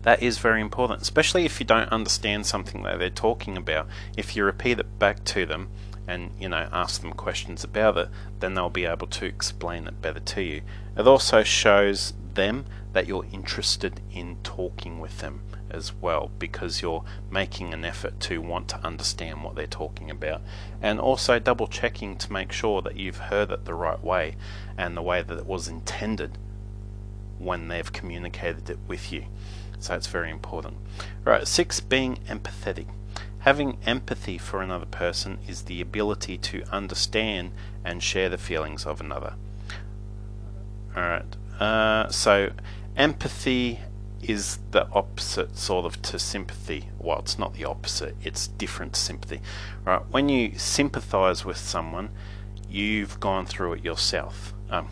That 0.00 0.22
is 0.22 0.38
very 0.38 0.62
important, 0.62 1.02
especially 1.02 1.44
if 1.44 1.60
you 1.60 1.66
don't 1.66 1.92
understand 1.92 2.46
something 2.46 2.82
that 2.84 2.98
they're 2.98 3.10
talking 3.10 3.58
about. 3.58 3.86
If 4.16 4.34
you 4.34 4.44
repeat 4.44 4.78
it 4.78 4.98
back 4.98 5.24
to 5.24 5.44
them, 5.44 5.68
and 6.06 6.30
you 6.38 6.48
know 6.48 6.68
ask 6.72 7.00
them 7.00 7.12
questions 7.12 7.64
about 7.64 7.96
it, 7.96 8.08
then 8.40 8.54
they'll 8.54 8.70
be 8.70 8.84
able 8.84 9.06
to 9.06 9.26
explain 9.26 9.86
it 9.86 10.00
better 10.02 10.20
to 10.20 10.42
you. 10.42 10.62
It 10.96 11.06
also 11.06 11.42
shows 11.42 12.14
them 12.34 12.66
that 12.92 13.06
you're 13.06 13.26
interested 13.32 14.00
in 14.12 14.36
talking 14.42 15.00
with 15.00 15.18
them 15.18 15.40
as 15.70 15.92
well 15.92 16.30
because 16.38 16.80
you're 16.80 17.04
making 17.30 17.74
an 17.74 17.84
effort 17.84 18.20
to 18.20 18.40
want 18.40 18.68
to 18.68 18.86
understand 18.86 19.42
what 19.42 19.56
they're 19.56 19.66
talking 19.66 20.10
about 20.10 20.40
and 20.80 21.00
also 21.00 21.38
double 21.38 21.66
checking 21.66 22.16
to 22.16 22.32
make 22.32 22.52
sure 22.52 22.80
that 22.82 22.96
you've 22.96 23.18
heard 23.18 23.50
it 23.50 23.64
the 23.64 23.74
right 23.74 24.02
way 24.02 24.36
and 24.78 24.96
the 24.96 25.02
way 25.02 25.22
that 25.22 25.38
it 25.38 25.46
was 25.46 25.66
intended 25.66 26.38
when 27.38 27.68
they've 27.68 27.92
communicated 27.92 28.70
it 28.70 28.78
with 28.86 29.12
you. 29.12 29.24
So 29.80 29.94
it's 29.94 30.06
very 30.06 30.30
important. 30.30 30.76
Right, 31.24 31.46
six 31.46 31.80
being 31.80 32.16
empathetic. 32.28 32.86
Having 33.44 33.76
empathy 33.84 34.38
for 34.38 34.62
another 34.62 34.86
person 34.86 35.36
is 35.46 35.64
the 35.64 35.82
ability 35.82 36.38
to 36.38 36.64
understand 36.72 37.52
and 37.84 38.02
share 38.02 38.30
the 38.30 38.38
feelings 38.38 38.86
of 38.86 39.02
another. 39.02 39.34
Alright, 40.96 41.36
uh, 41.60 42.08
so 42.08 42.52
empathy 42.96 43.80
is 44.22 44.60
the 44.70 44.88
opposite 44.92 45.58
sort 45.58 45.84
of 45.84 46.00
to 46.00 46.18
sympathy. 46.18 46.88
Well, 46.98 47.18
it's 47.18 47.38
not 47.38 47.52
the 47.52 47.66
opposite, 47.66 48.16
it's 48.22 48.46
different 48.46 48.96
sympathy. 48.96 49.42
Right, 49.84 50.00
when 50.10 50.30
you 50.30 50.58
sympathize 50.58 51.44
with 51.44 51.58
someone, 51.58 52.08
you've 52.70 53.20
gone 53.20 53.44
through 53.44 53.74
it 53.74 53.84
yourself. 53.84 54.54
Um, 54.70 54.88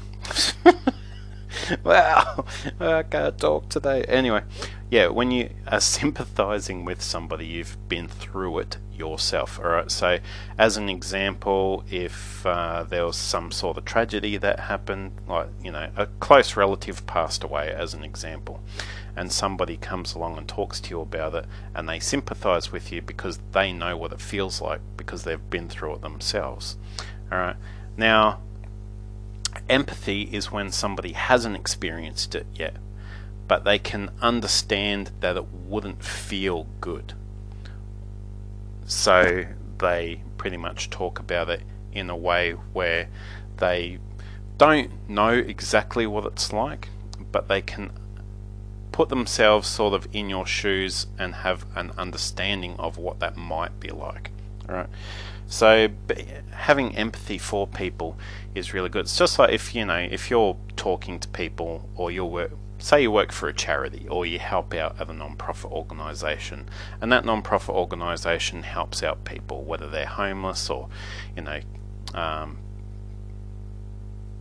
wow, 1.85 2.45
I 2.81 3.03
can't 3.03 3.39
talk 3.39 3.69
today. 3.69 4.05
Anyway, 4.05 4.43
yeah, 4.91 5.09
when 5.09 5.31
you 5.31 5.51
are 5.67 5.81
sympathizing 5.81 6.85
with 6.85 7.03
somebody, 7.03 7.47
you've 7.47 7.77
been 7.89 8.09
through 8.09 8.59
it 8.61 8.79
yourself. 8.93 9.59
All 9.59 9.71
right. 9.71 9.91
So, 9.91 10.19
as 10.59 10.77
an 10.77 10.89
example, 10.89 11.85
if 11.91 12.45
uh, 12.47 12.85
there 12.85 13.07
was 13.07 13.17
some 13.17 13.51
sort 13.51 13.79
of 13.79 13.85
tragedy 13.85 14.37
that 14.37 14.61
happened, 14.61 15.13
like 15.27 15.49
you 15.63 15.73
know, 15.73 15.91
a 15.97 16.07
close 16.21 16.57
relative 16.57 17.07
passed 17.07 17.43
away, 17.43 17.73
as 17.73 17.95
an 17.95 18.05
example, 18.05 18.61
and 19.17 19.31
somebody 19.33 19.77
comes 19.77 20.15
along 20.15 20.39
and 20.39 20.49
talks 20.49 20.81
to 20.81 20.91
you 20.91 21.01
about 21.01 21.35
it, 21.35 21.47
and 21.75 21.89
they 21.89 21.99
sympathize 21.99 22.71
with 22.73 22.93
you 22.93 23.03
because 23.03 23.39
they 23.53 23.73
know 23.73 23.97
what 23.97 24.13
it 24.13 24.21
feels 24.21 24.61
like 24.61 24.81
because 24.97 25.25
they've 25.25 25.51
been 25.51 25.69
through 25.69 25.95
it 25.95 26.03
themselves. 26.03 26.77
All 27.31 27.39
right. 27.39 27.57
Now, 27.97 28.41
empathy 29.73 30.23
is 30.33 30.53
when 30.53 30.71
somebody 30.71 31.13
hasn't 31.13 31.57
experienced 31.57 32.35
it 32.35 32.47
yet 32.55 32.77
but 33.53 33.65
they 33.65 33.79
can 33.79 34.11
understand 34.23 35.11
that 35.21 35.37
it 35.37 35.45
wouldn't 35.67 36.03
feel 36.03 36.67
good. 36.81 37.13
So 38.87 39.45
they 39.79 40.23
pretty 40.39 40.57
much 40.57 40.89
talk 40.89 41.19
about 41.19 41.51
it 41.51 41.63
in 41.93 42.09
a 42.09 42.17
way 42.17 42.53
where 42.53 43.09
they 43.59 43.99
don't 44.57 44.91
know 45.07 45.33
exactly 45.33 46.07
what 46.07 46.25
it's 46.25 46.51
like, 46.51 46.89
but 47.31 47.49
they 47.49 47.61
can 47.61 47.91
put 48.91 49.11
themselves 49.11 49.69
sort 49.69 49.93
of 49.93 50.09
in 50.15 50.31
your 50.31 50.47
shoes 50.47 51.07
and 51.19 51.35
have 51.35 51.67
an 51.77 51.93
understanding 51.99 52.75
of 52.79 52.97
what 52.97 53.21
that 53.21 53.37
might 53.37 53.79
be 53.79 53.91
like. 53.91 54.31
All 54.67 54.77
right. 54.77 54.89
So 55.53 55.91
having 56.53 56.97
empathy 56.97 57.37
for 57.37 57.67
people 57.67 58.17
is 58.55 58.73
really 58.73 58.89
good. 58.89 59.03
It's 59.03 59.19
just 59.19 59.39
like 59.39 59.53
if 59.53 59.75
you 59.75 59.85
know 59.85 59.99
if 59.99 60.31
you're 60.31 60.57
talking 60.77 61.21
to 61.21 61.29
people 61.29 61.91
or 61.95 62.11
you're 62.11 62.49
say 62.79 63.03
you 63.03 63.11
work 63.11 63.33
for 63.33 63.51
a 63.51 63.53
charity 63.53 64.09
or 64.09 64.25
you 64.25 64.39
help 64.39 64.73
out 64.73 64.99
at 64.99 65.11
a 65.11 65.13
non-profit 65.13 65.71
organization 65.71 66.69
and 67.03 67.13
that 67.13 67.27
non-profit 67.27 67.75
organization 67.75 68.63
helps 68.63 69.03
out 69.03 69.25
people 69.25 69.63
whether 69.63 69.89
they're 69.89 70.07
homeless 70.07 70.71
or 70.71 70.89
you 71.37 71.43
know 71.43 71.61
um, 72.15 72.59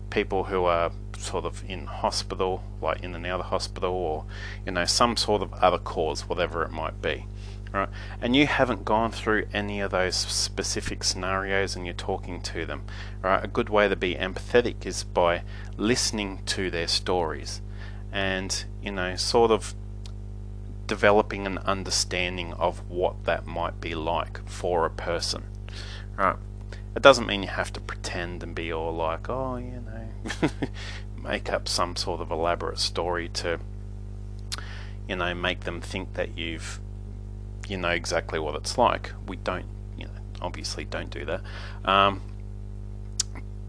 people 0.10 0.46
who 0.46 0.64
are 0.64 0.92
sort 1.18 1.44
of 1.44 1.62
in 1.68 1.88
hospital 1.88 2.64
like 2.82 3.04
in 3.04 3.14
and 3.14 3.26
out 3.28 3.42
of 3.42 3.48
hospital 3.48 3.94
or 3.94 4.26
you 4.66 4.72
know 4.72 4.86
some 4.86 5.18
sort 5.18 5.42
of 5.42 5.52
other 5.56 5.78
cause 5.78 6.22
whatever 6.30 6.64
it 6.64 6.72
might 6.72 7.02
be 7.02 7.26
right. 7.74 7.90
And 8.22 8.36
you 8.36 8.48
haven't 8.48 8.86
gone 8.86 9.12
through 9.12 9.48
any 9.54 9.80
of 9.80 9.92
those 9.92 10.16
specific 10.16 11.04
scenarios 11.04 11.76
and 11.76 11.86
you're 11.86 11.94
talking 11.94 12.42
to 12.42 12.66
them 12.66 12.84
right? 13.22 13.44
A 13.44 13.48
good 13.48 13.70
way 13.70 13.88
to 13.88 13.96
be 13.96 14.16
empathetic 14.16 14.86
is 14.86 15.04
by 15.04 15.44
listening 15.78 16.42
to 16.48 16.70
their 16.70 16.88
stories 16.88 17.62
and 18.12 18.66
you 18.82 18.92
know 18.92 19.16
sort 19.16 19.52
of 19.52 19.74
developing 20.88 21.46
an 21.48 21.58
understanding 21.60 22.54
of 22.54 22.80
what 22.90 23.24
that 23.24 23.46
might 23.46 23.80
be 23.80 23.96
like 23.96 24.46
for 24.48 24.86
a 24.86 24.90
person 24.90 25.46
right? 26.18 26.36
It 26.94 27.02
doesn't 27.02 27.26
mean 27.26 27.42
you 27.42 27.50
have 27.50 27.72
to 27.74 27.80
pretend 27.80 28.44
and 28.44 28.54
be 28.54 28.74
all 28.74 28.94
like 28.94 29.30
oh 29.30 29.56
you 29.56 29.82
know 29.82 30.50
make 31.24 31.52
up 31.52 31.68
some 31.68 31.96
sort 31.96 32.20
of 32.20 32.32
elaborate 32.32 32.80
story 32.80 33.30
to 33.30 33.60
you 35.08 35.16
know 35.16 35.34
make 35.34 35.62
them 35.62 35.80
think 35.80 36.14
that 36.16 36.38
you've 36.38 36.80
you 37.72 37.78
know 37.78 37.90
exactly 37.90 38.40
what 38.40 38.56
it's 38.56 38.78
like 38.78 39.12
we 39.28 39.38
don't 39.38 39.66
you 39.98 40.06
know 40.06 40.12
obviously 40.42 40.84
don't 40.86 41.10
do 41.10 41.26
that 41.26 41.42
um, 41.86 42.22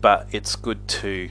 but 0.00 0.26
it's 0.32 0.56
good 0.56 0.86
to 0.88 1.30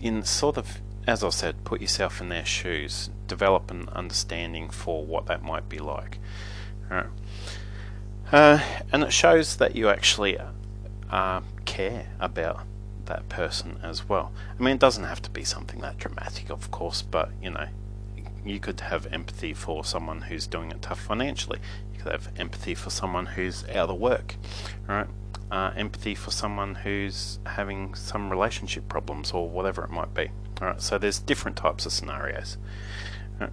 in 0.00 0.22
sort 0.22 0.56
of 0.56 0.80
as 1.06 1.24
I 1.24 1.30
said, 1.30 1.64
put 1.64 1.80
yourself 1.80 2.20
in 2.20 2.28
their 2.28 2.44
shoes, 2.44 3.10
develop 3.26 3.70
an 3.70 3.88
understanding 3.90 4.70
for 4.70 5.04
what 5.04 5.26
that 5.26 5.42
might 5.42 5.68
be 5.68 5.78
like. 5.78 6.18
Right. 6.88 7.06
Uh, 8.30 8.60
and 8.92 9.02
it 9.02 9.12
shows 9.12 9.56
that 9.56 9.74
you 9.74 9.88
actually 9.88 10.38
uh, 11.10 11.40
care 11.64 12.06
about 12.20 12.64
that 13.06 13.28
person 13.28 13.78
as 13.82 14.08
well. 14.08 14.32
I 14.58 14.62
mean, 14.62 14.74
it 14.74 14.80
doesn't 14.80 15.04
have 15.04 15.20
to 15.22 15.30
be 15.30 15.44
something 15.44 15.80
that 15.80 15.98
dramatic, 15.98 16.50
of 16.50 16.70
course, 16.70 17.02
but 17.02 17.30
you 17.42 17.50
know, 17.50 17.66
you 18.44 18.58
could 18.58 18.80
have 18.80 19.06
empathy 19.12 19.54
for 19.54 19.84
someone 19.84 20.22
who's 20.22 20.46
doing 20.46 20.70
it 20.70 20.82
tough 20.82 21.00
financially. 21.00 21.60
You 21.92 22.02
could 22.02 22.12
have 22.12 22.28
empathy 22.36 22.74
for 22.74 22.90
someone 22.90 23.26
who's 23.26 23.64
out 23.68 23.90
of 23.90 23.98
work, 23.98 24.36
right? 24.86 25.06
Uh, 25.50 25.72
empathy 25.76 26.14
for 26.14 26.30
someone 26.30 26.74
who's 26.74 27.38
having 27.44 27.94
some 27.94 28.30
relationship 28.30 28.88
problems 28.88 29.32
or 29.32 29.48
whatever 29.48 29.84
it 29.84 29.90
might 29.90 30.14
be. 30.14 30.30
Alright, 30.60 30.80
so 30.80 30.98
there's 30.98 31.18
different 31.18 31.56
types 31.56 31.86
of 31.86 31.92
scenarios. 31.92 32.56
Right. 33.40 33.50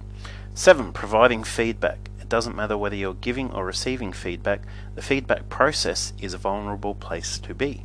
Seven, 0.54 0.92
providing 0.92 1.44
feedback. 1.44 2.10
It 2.20 2.28
doesn't 2.28 2.56
matter 2.56 2.76
whether 2.76 2.96
you're 2.96 3.14
giving 3.14 3.52
or 3.52 3.64
receiving 3.64 4.12
feedback, 4.12 4.62
the 4.94 5.02
feedback 5.02 5.48
process 5.48 6.12
is 6.20 6.34
a 6.34 6.38
vulnerable 6.38 6.94
place 6.94 7.38
to 7.40 7.54
be. 7.54 7.84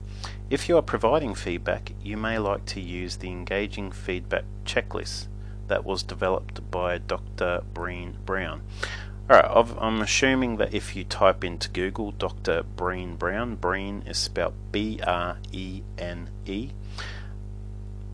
If 0.50 0.70
you 0.70 0.78
are 0.78 0.84
providing 0.84 1.36
feedback, 1.36 1.94
you 2.02 2.18
may 2.18 2.38
like 2.38 2.66
to 2.68 2.82
use 2.82 3.18
the 3.18 3.30
engaging 3.30 3.92
feedback 3.92 4.46
checklist 4.64 5.28
that 5.68 5.86
was 5.86 6.04
developed 6.04 6.70
by 6.72 6.98
Dr. 6.98 7.62
Breen 7.74 8.18
Brown. 8.26 8.62
Alright, 9.30 9.76
I'm 9.80 10.02
assuming 10.02 10.58
that 10.58 10.74
if 10.74 10.96
you 10.96 11.04
type 11.04 11.44
into 11.44 11.70
Google 11.70 12.12
Dr. 12.12 12.62
Breen 12.62 13.16
Brown, 13.16 13.56
Breen 13.56 14.04
is 14.06 14.20
spelled 14.20 14.54
B 14.72 15.00
R 15.06 15.38
E 15.52 15.82
N 15.98 16.30
E, 16.46 16.70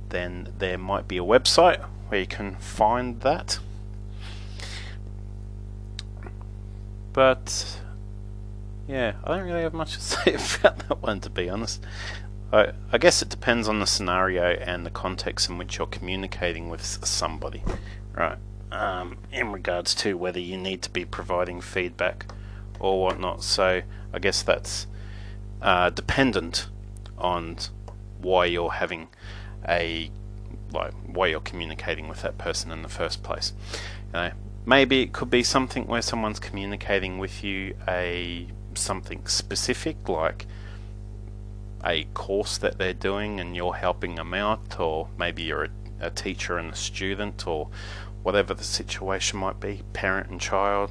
then 0.07 0.53
there 0.57 0.77
might 0.77 1.09
be 1.09 1.17
a 1.17 1.23
website 1.23 1.83
where 2.07 2.21
you 2.21 2.27
can 2.27 2.55
find 2.55 3.19
that. 3.21 3.59
But 7.11 7.81
yeah, 8.87 9.13
I 9.23 9.35
don't 9.35 9.45
really 9.45 9.63
have 9.63 9.73
much 9.73 9.95
to 9.95 10.01
say 10.01 10.33
about 10.33 10.87
that 10.87 11.01
one 11.01 11.19
to 11.21 11.29
be 11.29 11.49
honest. 11.49 11.83
I, 12.51 12.71
I 12.91 12.97
guess 12.97 13.21
it 13.21 13.29
depends 13.29 13.67
on 13.67 13.79
the 13.79 13.87
scenario 13.87 14.43
and 14.43 14.85
the 14.85 14.89
context 14.89 15.49
in 15.49 15.57
which 15.57 15.77
you're 15.77 15.87
communicating 15.87 16.69
with 16.69 16.83
somebody, 16.83 17.63
right? 18.13 18.37
Um, 18.71 19.17
in 19.31 19.51
regards 19.51 19.95
to 19.95 20.17
whether 20.17 20.39
you 20.39 20.57
need 20.57 20.81
to 20.83 20.89
be 20.89 21.05
providing 21.05 21.61
feedback 21.61 22.25
or 22.79 23.01
whatnot. 23.01 23.43
So 23.43 23.81
I 24.13 24.19
guess 24.19 24.41
that's 24.41 24.87
uh, 25.61 25.89
dependent 25.89 26.67
on 27.17 27.57
why 28.19 28.45
you're 28.45 28.71
having 28.71 29.07
a 29.67 30.09
like 30.73 30.93
why 31.05 31.27
you're 31.27 31.41
communicating 31.41 32.07
with 32.07 32.21
that 32.21 32.37
person 32.37 32.71
in 32.71 32.81
the 32.81 32.89
first 32.89 33.23
place. 33.23 33.53
You 34.07 34.13
know, 34.13 34.31
maybe 34.65 35.01
it 35.01 35.13
could 35.13 35.29
be 35.29 35.43
something 35.43 35.85
where 35.85 36.01
someone's 36.01 36.39
communicating 36.39 37.17
with 37.17 37.43
you 37.43 37.75
a 37.87 38.47
something 38.73 39.27
specific, 39.27 40.07
like 40.07 40.47
a 41.85 42.05
course 42.13 42.57
that 42.59 42.77
they're 42.77 42.93
doing 42.93 43.39
and 43.39 43.55
you're 43.55 43.73
helping 43.73 44.15
them 44.15 44.33
out, 44.33 44.79
or 44.79 45.07
maybe 45.17 45.43
you're 45.43 45.65
a, 45.65 45.69
a 45.99 46.09
teacher 46.09 46.57
and 46.57 46.73
a 46.73 46.75
student, 46.75 47.47
or 47.47 47.69
whatever 48.23 48.53
the 48.53 48.63
situation 48.63 49.39
might 49.39 49.59
be, 49.59 49.81
parent 49.93 50.29
and 50.29 50.39
child. 50.39 50.89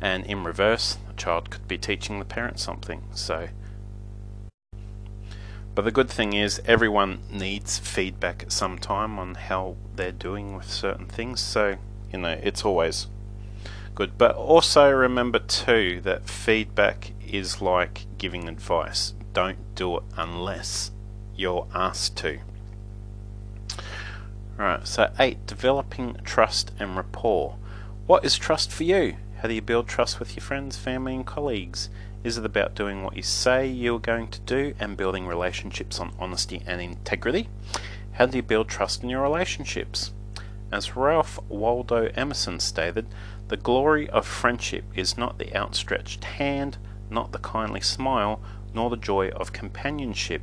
And 0.00 0.24
in 0.26 0.44
reverse, 0.44 0.98
a 1.10 1.12
child 1.14 1.50
could 1.50 1.66
be 1.66 1.78
teaching 1.78 2.18
the 2.18 2.24
parent 2.24 2.58
something. 2.60 3.02
So, 3.12 3.48
but 5.74 5.84
the 5.84 5.90
good 5.90 6.08
thing 6.08 6.32
is, 6.32 6.60
everyone 6.64 7.20
needs 7.30 7.78
feedback 7.78 8.42
at 8.42 8.52
some 8.52 8.78
time 8.78 9.18
on 9.18 9.34
how 9.34 9.76
they're 9.96 10.12
doing 10.12 10.56
with 10.56 10.70
certain 10.70 11.06
things. 11.06 11.40
So, 11.40 11.76
you 12.12 12.18
know, 12.18 12.38
it's 12.42 12.64
always 12.64 13.08
good. 13.94 14.16
But 14.16 14.36
also 14.36 14.90
remember 14.90 15.40
too 15.40 16.00
that 16.02 16.28
feedback 16.28 17.12
is 17.26 17.60
like 17.60 18.06
giving 18.16 18.48
advice. 18.48 19.14
Don't 19.38 19.76
do 19.76 19.98
it 19.98 20.02
unless 20.16 20.90
you're 21.36 21.68
asked 21.72 22.16
to. 22.16 22.40
Right, 24.56 24.84
so 24.84 25.12
eight, 25.16 25.46
developing 25.46 26.16
trust 26.24 26.72
and 26.80 26.96
rapport. 26.96 27.54
What 28.08 28.24
is 28.24 28.36
trust 28.36 28.72
for 28.72 28.82
you? 28.82 29.14
How 29.36 29.46
do 29.46 29.54
you 29.54 29.62
build 29.62 29.86
trust 29.86 30.18
with 30.18 30.34
your 30.34 30.42
friends, 30.42 30.76
family, 30.76 31.14
and 31.14 31.24
colleagues? 31.24 31.88
Is 32.24 32.36
it 32.36 32.44
about 32.44 32.74
doing 32.74 33.04
what 33.04 33.14
you 33.14 33.22
say 33.22 33.64
you're 33.64 34.00
going 34.00 34.26
to 34.26 34.40
do 34.40 34.74
and 34.80 34.96
building 34.96 35.28
relationships 35.28 36.00
on 36.00 36.16
honesty 36.18 36.60
and 36.66 36.80
integrity? 36.80 37.48
How 38.14 38.26
do 38.26 38.38
you 38.38 38.42
build 38.42 38.68
trust 38.68 39.04
in 39.04 39.08
your 39.08 39.22
relationships? 39.22 40.10
As 40.72 40.96
Ralph 40.96 41.38
Waldo 41.48 42.10
Emerson 42.16 42.58
stated, 42.58 43.06
the 43.46 43.56
glory 43.56 44.10
of 44.10 44.26
friendship 44.26 44.82
is 44.96 45.16
not 45.16 45.38
the 45.38 45.56
outstretched 45.56 46.24
hand, 46.24 46.76
not 47.08 47.30
the 47.30 47.38
kindly 47.38 47.80
smile, 47.80 48.40
nor 48.74 48.90
the 48.90 48.96
joy 48.96 49.28
of 49.30 49.52
companionship. 49.52 50.42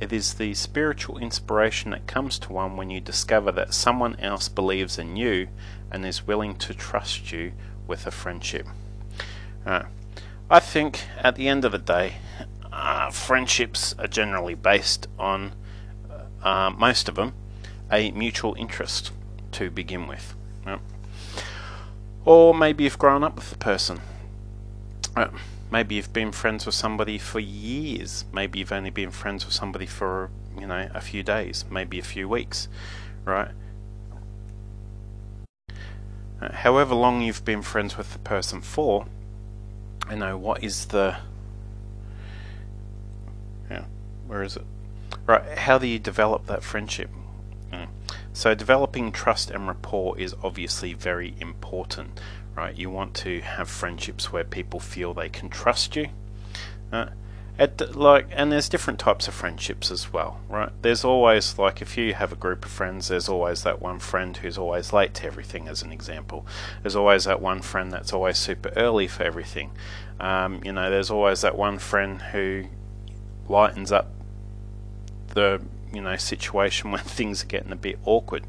It 0.00 0.12
is 0.12 0.34
the 0.34 0.54
spiritual 0.54 1.18
inspiration 1.18 1.92
that 1.92 2.06
comes 2.06 2.38
to 2.40 2.52
one 2.52 2.76
when 2.76 2.90
you 2.90 3.00
discover 3.00 3.52
that 3.52 3.74
someone 3.74 4.18
else 4.18 4.48
believes 4.48 4.98
in 4.98 5.16
you 5.16 5.48
and 5.90 6.04
is 6.04 6.26
willing 6.26 6.56
to 6.56 6.74
trust 6.74 7.32
you 7.32 7.52
with 7.86 8.06
a 8.06 8.10
friendship. 8.10 8.66
Uh, 9.64 9.84
I 10.50 10.60
think 10.60 11.04
at 11.18 11.36
the 11.36 11.48
end 11.48 11.64
of 11.64 11.72
the 11.72 11.78
day, 11.78 12.14
uh, 12.72 13.10
friendships 13.10 13.94
are 13.98 14.08
generally 14.08 14.54
based 14.54 15.06
on, 15.18 15.52
uh, 16.42 16.70
most 16.76 17.08
of 17.08 17.14
them, 17.14 17.34
a 17.90 18.10
mutual 18.10 18.54
interest 18.58 19.12
to 19.52 19.70
begin 19.70 20.06
with. 20.06 20.34
Or 22.24 22.54
maybe 22.54 22.84
you've 22.84 22.98
grown 22.98 23.24
up 23.24 23.36
with 23.36 23.50
the 23.50 23.56
person. 23.56 24.00
Maybe 25.72 25.94
you've 25.94 26.12
been 26.12 26.32
friends 26.32 26.66
with 26.66 26.74
somebody 26.74 27.16
for 27.16 27.40
years. 27.40 28.26
Maybe 28.30 28.58
you've 28.58 28.72
only 28.72 28.90
been 28.90 29.10
friends 29.10 29.46
with 29.46 29.54
somebody 29.54 29.86
for, 29.86 30.30
you 30.58 30.66
know, 30.66 30.90
a 30.92 31.00
few 31.00 31.22
days, 31.22 31.64
maybe 31.70 31.98
a 31.98 32.02
few 32.02 32.28
weeks, 32.28 32.68
right? 33.24 33.52
Uh, 36.42 36.52
however 36.52 36.94
long 36.94 37.22
you've 37.22 37.46
been 37.46 37.62
friends 37.62 37.96
with 37.96 38.12
the 38.12 38.18
person 38.18 38.60
for, 38.60 39.06
you 40.10 40.16
know, 40.16 40.36
what 40.36 40.62
is 40.62 40.88
the. 40.88 41.16
Yeah, 43.70 43.86
where 44.26 44.42
is 44.42 44.56
it? 44.56 44.66
Right, 45.24 45.56
how 45.56 45.78
do 45.78 45.86
you 45.86 45.98
develop 45.98 46.48
that 46.48 46.62
friendship? 46.62 47.08
So 48.34 48.54
developing 48.54 49.12
trust 49.12 49.50
and 49.50 49.68
rapport 49.68 50.18
is 50.18 50.34
obviously 50.42 50.94
very 50.94 51.34
important, 51.38 52.18
right? 52.56 52.76
You 52.76 52.90
want 52.90 53.14
to 53.16 53.40
have 53.40 53.68
friendships 53.68 54.32
where 54.32 54.44
people 54.44 54.80
feel 54.80 55.14
they 55.14 55.28
can 55.28 55.48
trust 55.48 55.96
you. 55.96 56.08
Uh, 56.92 57.06
at, 57.58 57.94
like, 57.94 58.28
and 58.30 58.50
there's 58.50 58.68
different 58.68 58.98
types 58.98 59.28
of 59.28 59.34
friendships 59.34 59.90
as 59.90 60.12
well, 60.12 60.40
right? 60.48 60.70
There's 60.80 61.04
always 61.04 61.58
like 61.58 61.82
if 61.82 61.98
you 61.98 62.14
have 62.14 62.32
a 62.32 62.36
group 62.36 62.64
of 62.64 62.70
friends, 62.70 63.08
there's 63.08 63.28
always 63.28 63.62
that 63.62 63.80
one 63.80 63.98
friend 63.98 64.36
who's 64.36 64.56
always 64.56 64.92
late 64.92 65.14
to 65.14 65.26
everything, 65.26 65.68
as 65.68 65.82
an 65.82 65.92
example. 65.92 66.46
There's 66.82 66.96
always 66.96 67.24
that 67.24 67.40
one 67.40 67.60
friend 67.60 67.92
that's 67.92 68.12
always 68.12 68.38
super 68.38 68.70
early 68.74 69.06
for 69.06 69.22
everything. 69.22 69.72
Um, 70.18 70.60
you 70.64 70.72
know, 70.72 70.90
there's 70.90 71.10
always 71.10 71.42
that 71.42 71.56
one 71.56 71.78
friend 71.78 72.22
who 72.22 72.64
lightens 73.48 73.92
up 73.92 74.10
the 75.34 75.60
you 75.92 76.00
know 76.00 76.16
situation 76.16 76.90
when 76.92 77.02
things 77.02 77.42
are 77.42 77.46
getting 77.46 77.72
a 77.72 77.76
bit 77.76 77.98
awkward. 78.04 78.46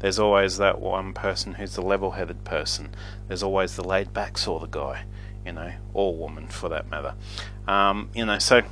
There's 0.00 0.18
always 0.18 0.58
that 0.58 0.80
one 0.80 1.12
person 1.12 1.54
who's 1.54 1.74
the 1.74 1.82
level-headed 1.82 2.44
person. 2.44 2.94
There's 3.28 3.42
always 3.42 3.76
the 3.76 3.84
laid-back 3.84 4.36
sort 4.38 4.62
of 4.62 4.70
guy, 4.70 5.04
you 5.46 5.52
know, 5.52 5.72
or 5.92 6.14
woman 6.16 6.48
for 6.48 6.68
that 6.68 6.88
matter. 6.88 7.14
Um, 7.66 8.10
you 8.14 8.26
know, 8.26 8.38
so. 8.38 8.62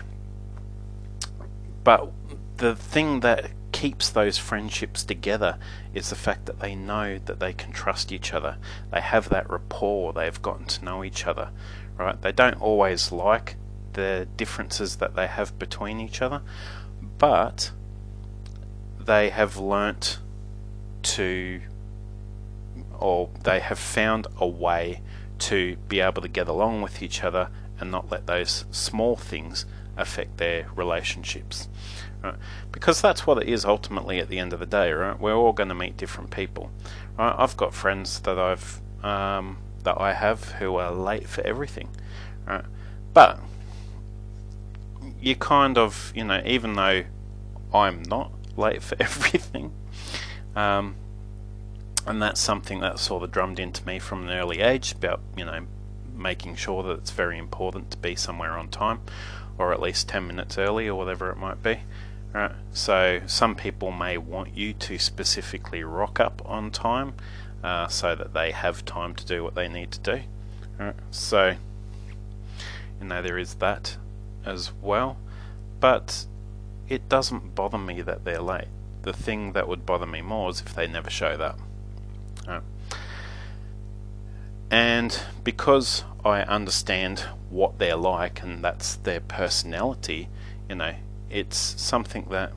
But 1.84 2.12
the 2.58 2.76
thing 2.76 3.20
that 3.20 3.50
keeps 3.72 4.10
those 4.10 4.38
friendships 4.38 5.02
together 5.02 5.58
is 5.94 6.10
the 6.10 6.14
fact 6.14 6.46
that 6.46 6.60
they 6.60 6.74
know 6.74 7.18
that 7.24 7.40
they 7.40 7.52
can 7.52 7.72
trust 7.72 8.12
each 8.12 8.32
other. 8.32 8.56
They 8.92 9.00
have 9.00 9.30
that 9.30 9.50
rapport. 9.50 10.12
They've 10.12 10.40
gotten 10.40 10.66
to 10.66 10.84
know 10.84 11.02
each 11.02 11.26
other, 11.26 11.50
right? 11.98 12.20
They 12.20 12.30
don't 12.30 12.60
always 12.60 13.10
like 13.10 13.56
the 13.94 14.28
differences 14.36 14.96
that 14.96 15.16
they 15.16 15.26
have 15.26 15.58
between 15.58 15.98
each 15.98 16.22
other, 16.22 16.42
but 17.18 17.72
they 19.06 19.30
have 19.30 19.56
learnt 19.56 20.18
to, 21.02 21.60
or 22.98 23.28
they 23.42 23.60
have 23.60 23.78
found 23.78 24.26
a 24.38 24.46
way 24.46 25.02
to 25.40 25.76
be 25.88 26.00
able 26.00 26.22
to 26.22 26.28
get 26.28 26.48
along 26.48 26.82
with 26.82 27.02
each 27.02 27.24
other 27.24 27.48
and 27.78 27.90
not 27.90 28.10
let 28.10 28.26
those 28.26 28.64
small 28.70 29.16
things 29.16 29.66
affect 29.96 30.38
their 30.38 30.68
relationships. 30.76 31.68
Right? 32.22 32.36
Because 32.70 33.02
that's 33.02 33.26
what 33.26 33.42
it 33.42 33.48
is 33.48 33.64
ultimately 33.64 34.20
at 34.20 34.28
the 34.28 34.38
end 34.38 34.52
of 34.52 34.60
the 34.60 34.66
day, 34.66 34.92
right? 34.92 35.18
We're 35.18 35.34
all 35.34 35.52
going 35.52 35.68
to 35.68 35.74
meet 35.74 35.96
different 35.96 36.30
people. 36.30 36.70
Right? 37.18 37.34
I've 37.36 37.56
got 37.56 37.74
friends 37.74 38.20
that 38.20 38.38
I've 38.38 38.80
um, 39.02 39.58
that 39.82 40.00
I 40.00 40.12
have 40.12 40.44
who 40.52 40.76
are 40.76 40.92
late 40.92 41.28
for 41.28 41.40
everything, 41.42 41.88
right? 42.46 42.64
But 43.12 43.40
you 45.20 45.34
kind 45.36 45.76
of, 45.76 46.12
you 46.14 46.24
know, 46.24 46.40
even 46.44 46.74
though 46.74 47.04
I'm 47.74 48.02
not, 48.04 48.32
late 48.56 48.82
for 48.82 48.96
everything. 49.00 49.72
Um, 50.54 50.96
and 52.06 52.20
that's 52.20 52.40
something 52.40 52.80
that's 52.80 53.02
sort 53.02 53.22
of 53.22 53.30
drummed 53.30 53.58
into 53.58 53.86
me 53.86 53.98
from 53.98 54.28
an 54.28 54.36
early 54.36 54.60
age 54.60 54.92
about, 54.92 55.20
you 55.36 55.44
know, 55.44 55.66
making 56.14 56.56
sure 56.56 56.82
that 56.82 56.98
it's 56.98 57.10
very 57.10 57.38
important 57.38 57.90
to 57.90 57.96
be 57.96 58.14
somewhere 58.16 58.52
on 58.52 58.68
time 58.68 59.00
or 59.58 59.72
at 59.72 59.80
least 59.80 60.08
10 60.08 60.26
minutes 60.26 60.58
early 60.58 60.88
or 60.88 60.94
whatever 60.94 61.30
it 61.30 61.36
might 61.36 61.62
be. 61.62 61.80
Right. 62.32 62.52
So 62.72 63.20
some 63.26 63.54
people 63.54 63.90
may 63.92 64.16
want 64.16 64.56
you 64.56 64.72
to 64.72 64.98
specifically 64.98 65.84
rock 65.84 66.18
up 66.18 66.40
on 66.46 66.70
time 66.70 67.14
uh, 67.62 67.88
so 67.88 68.14
that 68.14 68.32
they 68.32 68.52
have 68.52 68.84
time 68.84 69.14
to 69.16 69.26
do 69.26 69.44
what 69.44 69.54
they 69.54 69.68
need 69.68 69.92
to 69.92 70.00
do. 70.00 70.22
Right. 70.78 70.94
So, 71.10 71.56
you 73.00 73.06
know, 73.06 73.20
there 73.20 73.36
is 73.36 73.54
that 73.56 73.96
as 74.46 74.72
well. 74.80 75.18
But 75.78 76.26
it 76.92 77.08
doesn't 77.08 77.54
bother 77.54 77.78
me 77.78 78.02
that 78.02 78.26
they're 78.26 78.42
late. 78.42 78.68
The 79.00 79.14
thing 79.14 79.52
that 79.52 79.66
would 79.66 79.86
bother 79.86 80.04
me 80.04 80.20
more 80.20 80.50
is 80.50 80.60
if 80.60 80.74
they 80.74 80.86
never 80.86 81.08
showed 81.08 81.40
up. 81.40 81.58
Right. 82.46 82.60
And 84.70 85.18
because 85.42 86.04
I 86.22 86.42
understand 86.42 87.20
what 87.48 87.78
they're 87.78 87.96
like 87.96 88.42
and 88.42 88.62
that's 88.62 88.96
their 88.96 89.20
personality, 89.20 90.28
you 90.68 90.74
know, 90.74 90.94
it's 91.30 91.56
something 91.56 92.26
that 92.28 92.52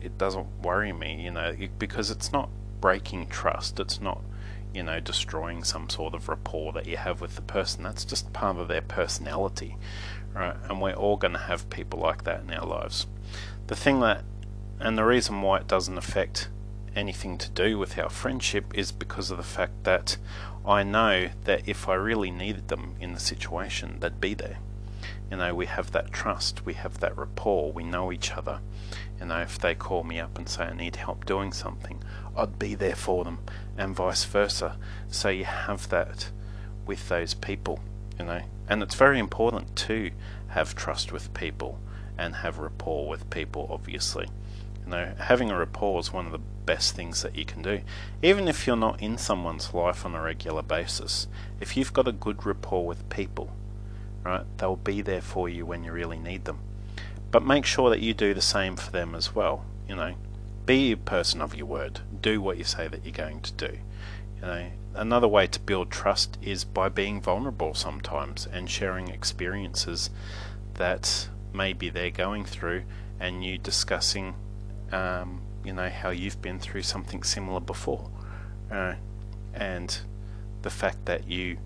it 0.00 0.16
doesn't 0.18 0.46
worry 0.62 0.92
me, 0.92 1.20
you 1.20 1.32
know, 1.32 1.56
because 1.80 2.12
it's 2.12 2.32
not 2.32 2.48
breaking 2.80 3.26
trust. 3.26 3.80
It's 3.80 4.00
not, 4.00 4.20
you 4.72 4.84
know, 4.84 5.00
destroying 5.00 5.64
some 5.64 5.90
sort 5.90 6.14
of 6.14 6.28
rapport 6.28 6.72
that 6.74 6.86
you 6.86 6.96
have 6.96 7.20
with 7.20 7.34
the 7.34 7.42
person. 7.42 7.82
That's 7.82 8.04
just 8.04 8.32
part 8.32 8.56
of 8.56 8.68
their 8.68 8.82
personality, 8.82 9.76
right? 10.32 10.54
And 10.68 10.80
we're 10.80 10.92
all 10.92 11.16
going 11.16 11.34
to 11.34 11.40
have 11.40 11.68
people 11.70 11.98
like 11.98 12.22
that 12.22 12.42
in 12.42 12.52
our 12.52 12.64
lives. 12.64 13.08
The 13.68 13.76
thing 13.76 14.00
that, 14.00 14.24
and 14.80 14.96
the 14.96 15.04
reason 15.04 15.42
why 15.42 15.58
it 15.58 15.68
doesn't 15.68 15.98
affect 15.98 16.48
anything 16.96 17.36
to 17.36 17.50
do 17.50 17.78
with 17.78 17.98
our 17.98 18.08
friendship 18.08 18.72
is 18.72 18.92
because 18.92 19.30
of 19.30 19.36
the 19.36 19.42
fact 19.42 19.84
that 19.84 20.16
I 20.64 20.82
know 20.82 21.28
that 21.44 21.68
if 21.68 21.86
I 21.86 21.92
really 21.94 22.30
needed 22.30 22.68
them 22.68 22.94
in 22.98 23.12
the 23.12 23.20
situation, 23.20 24.00
they'd 24.00 24.22
be 24.22 24.32
there. 24.32 24.56
You 25.30 25.36
know, 25.36 25.54
we 25.54 25.66
have 25.66 25.92
that 25.92 26.12
trust, 26.12 26.64
we 26.64 26.72
have 26.74 27.00
that 27.00 27.18
rapport, 27.18 27.70
we 27.70 27.84
know 27.84 28.10
each 28.10 28.32
other. 28.32 28.60
You 29.20 29.26
know, 29.26 29.40
if 29.40 29.58
they 29.58 29.74
call 29.74 30.02
me 30.02 30.18
up 30.18 30.38
and 30.38 30.48
say 30.48 30.64
I 30.64 30.72
need 30.72 30.96
help 30.96 31.26
doing 31.26 31.52
something, 31.52 32.02
I'd 32.34 32.58
be 32.58 32.74
there 32.74 32.96
for 32.96 33.22
them, 33.22 33.40
and 33.76 33.94
vice 33.94 34.24
versa. 34.24 34.78
So 35.08 35.28
you 35.28 35.44
have 35.44 35.90
that 35.90 36.30
with 36.86 37.06
those 37.10 37.34
people, 37.34 37.80
you 38.18 38.24
know, 38.24 38.40
and 38.66 38.82
it's 38.82 38.94
very 38.94 39.18
important 39.18 39.76
to 39.76 40.10
have 40.48 40.74
trust 40.74 41.12
with 41.12 41.34
people 41.34 41.78
and 42.18 42.36
have 42.36 42.58
rapport 42.58 43.08
with 43.08 43.30
people, 43.30 43.68
obviously. 43.70 44.28
You 44.84 44.90
know, 44.90 45.12
having 45.18 45.50
a 45.50 45.58
rapport 45.58 46.00
is 46.00 46.12
one 46.12 46.26
of 46.26 46.32
the 46.32 46.40
best 46.66 46.94
things 46.94 47.22
that 47.22 47.36
you 47.36 47.44
can 47.44 47.62
do. 47.62 47.80
Even 48.22 48.48
if 48.48 48.66
you're 48.66 48.76
not 48.76 49.00
in 49.00 49.16
someone's 49.18 49.72
life 49.72 50.04
on 50.04 50.14
a 50.14 50.20
regular 50.20 50.62
basis, 50.62 51.26
if 51.60 51.76
you've 51.76 51.92
got 51.92 52.08
a 52.08 52.12
good 52.12 52.44
rapport 52.44 52.86
with 52.86 53.08
people, 53.08 53.50
right, 54.24 54.44
they'll 54.58 54.76
be 54.76 55.00
there 55.00 55.20
for 55.20 55.48
you 55.48 55.64
when 55.64 55.84
you 55.84 55.92
really 55.92 56.18
need 56.18 56.44
them. 56.44 56.58
but 57.30 57.44
make 57.44 57.64
sure 57.64 57.90
that 57.90 58.00
you 58.00 58.14
do 58.14 58.34
the 58.34 58.40
same 58.42 58.76
for 58.76 58.90
them 58.90 59.14
as 59.14 59.34
well. 59.34 59.64
You 59.88 59.96
know, 59.96 60.14
be 60.66 60.92
a 60.92 60.96
person 60.96 61.40
of 61.40 61.54
your 61.54 61.66
word. 61.66 62.00
Do 62.20 62.40
what 62.40 62.58
you 62.58 62.64
say 62.64 62.88
that 62.88 63.04
you're 63.04 63.12
going 63.12 63.40
to 63.40 63.52
do. 63.52 63.78
You 64.36 64.42
know, 64.42 64.70
another 64.94 65.28
way 65.28 65.46
to 65.46 65.60
build 65.60 65.90
trust 65.90 66.38
is 66.42 66.64
by 66.64 66.88
being 66.88 67.20
vulnerable 67.20 67.74
sometimes 67.74 68.46
and 68.46 68.70
sharing 68.70 69.08
experiences 69.08 70.10
that 70.74 71.28
maybe 71.58 71.90
they're 71.90 72.10
going 72.26 72.44
through, 72.44 72.84
and 73.20 73.44
you 73.44 73.58
discussing, 73.58 74.34
um, 74.92 75.42
you 75.64 75.72
know, 75.72 75.90
how 75.90 76.10
you've 76.10 76.40
been 76.40 76.58
through 76.58 76.82
something 76.82 77.22
similar 77.22 77.60
before, 77.60 78.08
uh, 78.72 78.94
and 79.52 80.00
the 80.62 80.70
fact 80.70 81.04
that 81.04 81.28
you 81.28 81.58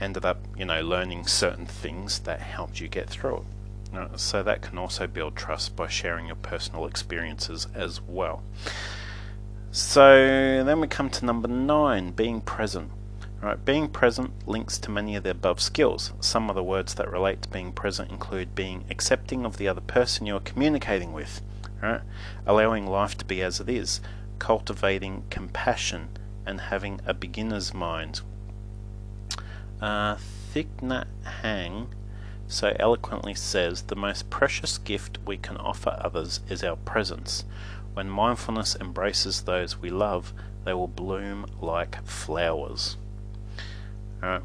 ended 0.00 0.24
up, 0.24 0.38
you 0.56 0.64
know, 0.64 0.82
learning 0.82 1.26
certain 1.26 1.66
things 1.66 2.18
that 2.20 2.40
helped 2.40 2.80
you 2.80 2.88
get 2.88 3.08
through 3.08 3.38
it. 3.38 3.96
Uh, 3.96 4.16
so 4.16 4.42
that 4.42 4.60
can 4.60 4.76
also 4.76 5.06
build 5.06 5.34
trust 5.34 5.74
by 5.74 5.88
sharing 5.88 6.26
your 6.26 6.36
personal 6.36 6.84
experiences 6.84 7.66
as 7.74 8.02
well. 8.02 8.42
So 9.70 10.62
then 10.64 10.80
we 10.80 10.88
come 10.88 11.10
to 11.10 11.24
number 11.24 11.48
nine, 11.48 12.10
being 12.10 12.40
present. 12.40 12.90
Right, 13.40 13.64
being 13.64 13.88
present 13.88 14.32
links 14.48 14.78
to 14.80 14.90
many 14.90 15.14
of 15.14 15.22
the 15.22 15.30
above 15.30 15.60
skills. 15.60 16.12
Some 16.20 16.50
of 16.50 16.56
the 16.56 16.64
words 16.64 16.94
that 16.94 17.10
relate 17.10 17.42
to 17.42 17.48
being 17.48 17.70
present 17.70 18.10
include 18.10 18.56
being 18.56 18.84
accepting 18.90 19.44
of 19.44 19.58
the 19.58 19.68
other 19.68 19.80
person 19.80 20.26
you're 20.26 20.40
communicating 20.40 21.12
with, 21.12 21.40
right? 21.80 22.00
allowing 22.44 22.84
life 22.84 23.16
to 23.18 23.24
be 23.24 23.40
as 23.40 23.60
it 23.60 23.68
is, 23.68 24.00
cultivating 24.40 25.22
compassion, 25.30 26.08
and 26.44 26.62
having 26.62 27.00
a 27.06 27.14
beginner's 27.14 27.72
mind. 27.72 28.22
Uh, 29.80 30.16
Thich 30.52 30.66
Nhat 30.82 31.06
Hanh 31.42 31.86
so 32.48 32.74
eloquently 32.80 33.34
says 33.34 33.82
the 33.82 33.94
most 33.94 34.30
precious 34.30 34.78
gift 34.78 35.18
we 35.24 35.36
can 35.36 35.58
offer 35.58 35.96
others 36.00 36.40
is 36.48 36.64
our 36.64 36.76
presence. 36.76 37.44
When 37.94 38.10
mindfulness 38.10 38.74
embraces 38.80 39.42
those 39.42 39.76
we 39.76 39.90
love, 39.90 40.32
they 40.64 40.72
will 40.72 40.88
bloom 40.88 41.46
like 41.60 42.04
flowers. 42.04 42.96
Alright. 44.22 44.42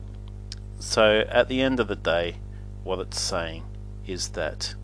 So 0.79 1.25
at 1.29 1.47
the 1.47 1.61
end 1.61 1.79
of 1.79 1.87
the 1.87 1.95
day, 1.95 2.37
what 2.83 2.99
it's 2.99 3.19
saying 3.19 3.63
is 4.05 4.29
that 4.29 4.75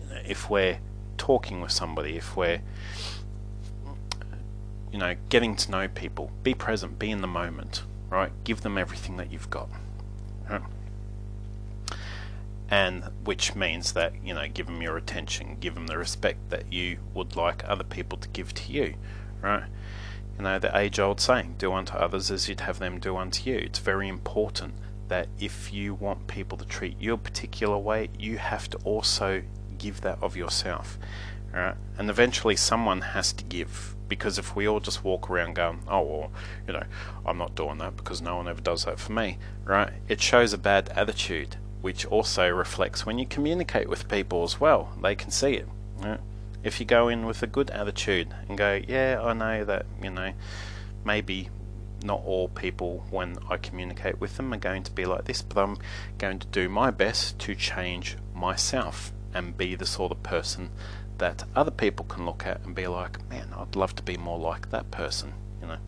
you 0.00 0.14
know, 0.14 0.20
if 0.26 0.48
we're 0.48 0.78
talking 1.18 1.60
with 1.60 1.72
somebody, 1.72 2.16
if 2.16 2.36
we're 2.36 2.62
you 4.92 4.98
know 4.98 5.14
getting 5.28 5.56
to 5.56 5.70
know 5.70 5.88
people, 5.88 6.30
be 6.42 6.54
present, 6.54 6.98
be 6.98 7.10
in 7.10 7.20
the 7.20 7.28
moment, 7.28 7.82
right? 8.10 8.32
Give 8.44 8.62
them 8.62 8.78
everything 8.78 9.16
that 9.18 9.32
you've 9.32 9.50
got. 9.50 9.68
Right? 10.48 10.62
and 12.72 13.04
which 13.24 13.54
means 13.54 13.92
that 13.92 14.14
you 14.24 14.32
know 14.32 14.48
give 14.48 14.64
them 14.64 14.80
your 14.80 14.96
attention 14.96 15.58
give 15.60 15.74
them 15.74 15.86
the 15.86 15.98
respect 15.98 16.38
that 16.48 16.72
you 16.72 16.96
would 17.12 17.36
like 17.36 17.62
other 17.68 17.84
people 17.84 18.16
to 18.16 18.26
give 18.28 18.54
to 18.54 18.72
you 18.72 18.94
right 19.42 19.64
you 20.36 20.44
know 20.44 20.58
the 20.58 20.76
age 20.76 20.98
old 20.98 21.20
saying 21.20 21.54
do 21.58 21.72
unto 21.72 21.94
others 21.94 22.30
as 22.30 22.48
you'd 22.48 22.60
have 22.60 22.78
them 22.78 22.98
do 22.98 23.16
unto 23.16 23.50
you 23.50 23.56
it's 23.56 23.78
very 23.78 24.08
important 24.08 24.74
that 25.08 25.28
if 25.38 25.72
you 25.72 25.94
want 25.94 26.26
people 26.26 26.56
to 26.56 26.64
treat 26.64 26.98
you 27.00 27.14
a 27.14 27.18
particular 27.18 27.76
way 27.76 28.08
you 28.18 28.38
have 28.38 28.68
to 28.68 28.78
also 28.78 29.42
give 29.78 30.00
that 30.00 30.18
of 30.22 30.36
yourself 30.36 30.98
right 31.52 31.74
and 31.98 32.08
eventually 32.08 32.56
someone 32.56 33.00
has 33.00 33.32
to 33.32 33.44
give 33.44 33.94
because 34.08 34.38
if 34.38 34.54
we 34.54 34.66
all 34.66 34.80
just 34.80 35.04
walk 35.04 35.30
around 35.30 35.54
going 35.54 35.80
oh 35.88 36.00
well 36.00 36.32
you 36.66 36.72
know 36.72 36.84
i'm 37.26 37.38
not 37.38 37.54
doing 37.54 37.78
that 37.78 37.96
because 37.96 38.20
no 38.22 38.36
one 38.36 38.48
ever 38.48 38.60
does 38.60 38.84
that 38.84 38.98
for 38.98 39.12
me 39.12 39.38
right 39.64 39.92
it 40.08 40.20
shows 40.20 40.52
a 40.52 40.58
bad 40.58 40.88
attitude 40.90 41.56
which 41.82 42.06
also 42.06 42.48
reflects 42.48 43.04
when 43.04 43.18
you 43.18 43.26
communicate 43.26 43.88
with 43.88 44.08
people 44.08 44.44
as 44.44 44.58
well. 44.58 44.92
They 45.02 45.14
can 45.14 45.30
see 45.30 45.54
it. 45.54 45.68
Right? 45.98 46.20
If 46.62 46.80
you 46.80 46.86
go 46.86 47.08
in 47.08 47.26
with 47.26 47.42
a 47.42 47.46
good 47.46 47.70
attitude 47.70 48.34
and 48.48 48.56
go, 48.56 48.80
yeah, 48.86 49.20
I 49.22 49.32
know 49.32 49.64
that, 49.64 49.86
you 50.02 50.10
know, 50.10 50.32
maybe 51.04 51.50
not 52.04 52.22
all 52.24 52.48
people, 52.48 53.04
when 53.10 53.38
I 53.48 53.56
communicate 53.56 54.20
with 54.20 54.36
them, 54.36 54.52
are 54.52 54.58
going 54.58 54.82
to 54.84 54.92
be 54.92 55.04
like 55.04 55.24
this, 55.24 55.42
but 55.42 55.62
I'm 55.62 55.78
going 56.18 56.38
to 56.38 56.46
do 56.48 56.68
my 56.68 56.90
best 56.90 57.38
to 57.40 57.54
change 57.54 58.16
myself 58.34 59.12
and 59.34 59.56
be 59.56 59.74
the 59.74 59.86
sort 59.86 60.12
of 60.12 60.22
person 60.22 60.70
that 61.18 61.44
other 61.54 61.70
people 61.70 62.04
can 62.06 62.26
look 62.26 62.46
at 62.46 62.60
and 62.64 62.74
be 62.74 62.86
like, 62.86 63.28
man, 63.28 63.48
I'd 63.56 63.76
love 63.76 63.94
to 63.96 64.02
be 64.02 64.16
more 64.16 64.38
like 64.38 64.70
that 64.70 64.90
person, 64.90 65.34
you 65.60 65.68
know. 65.68 65.78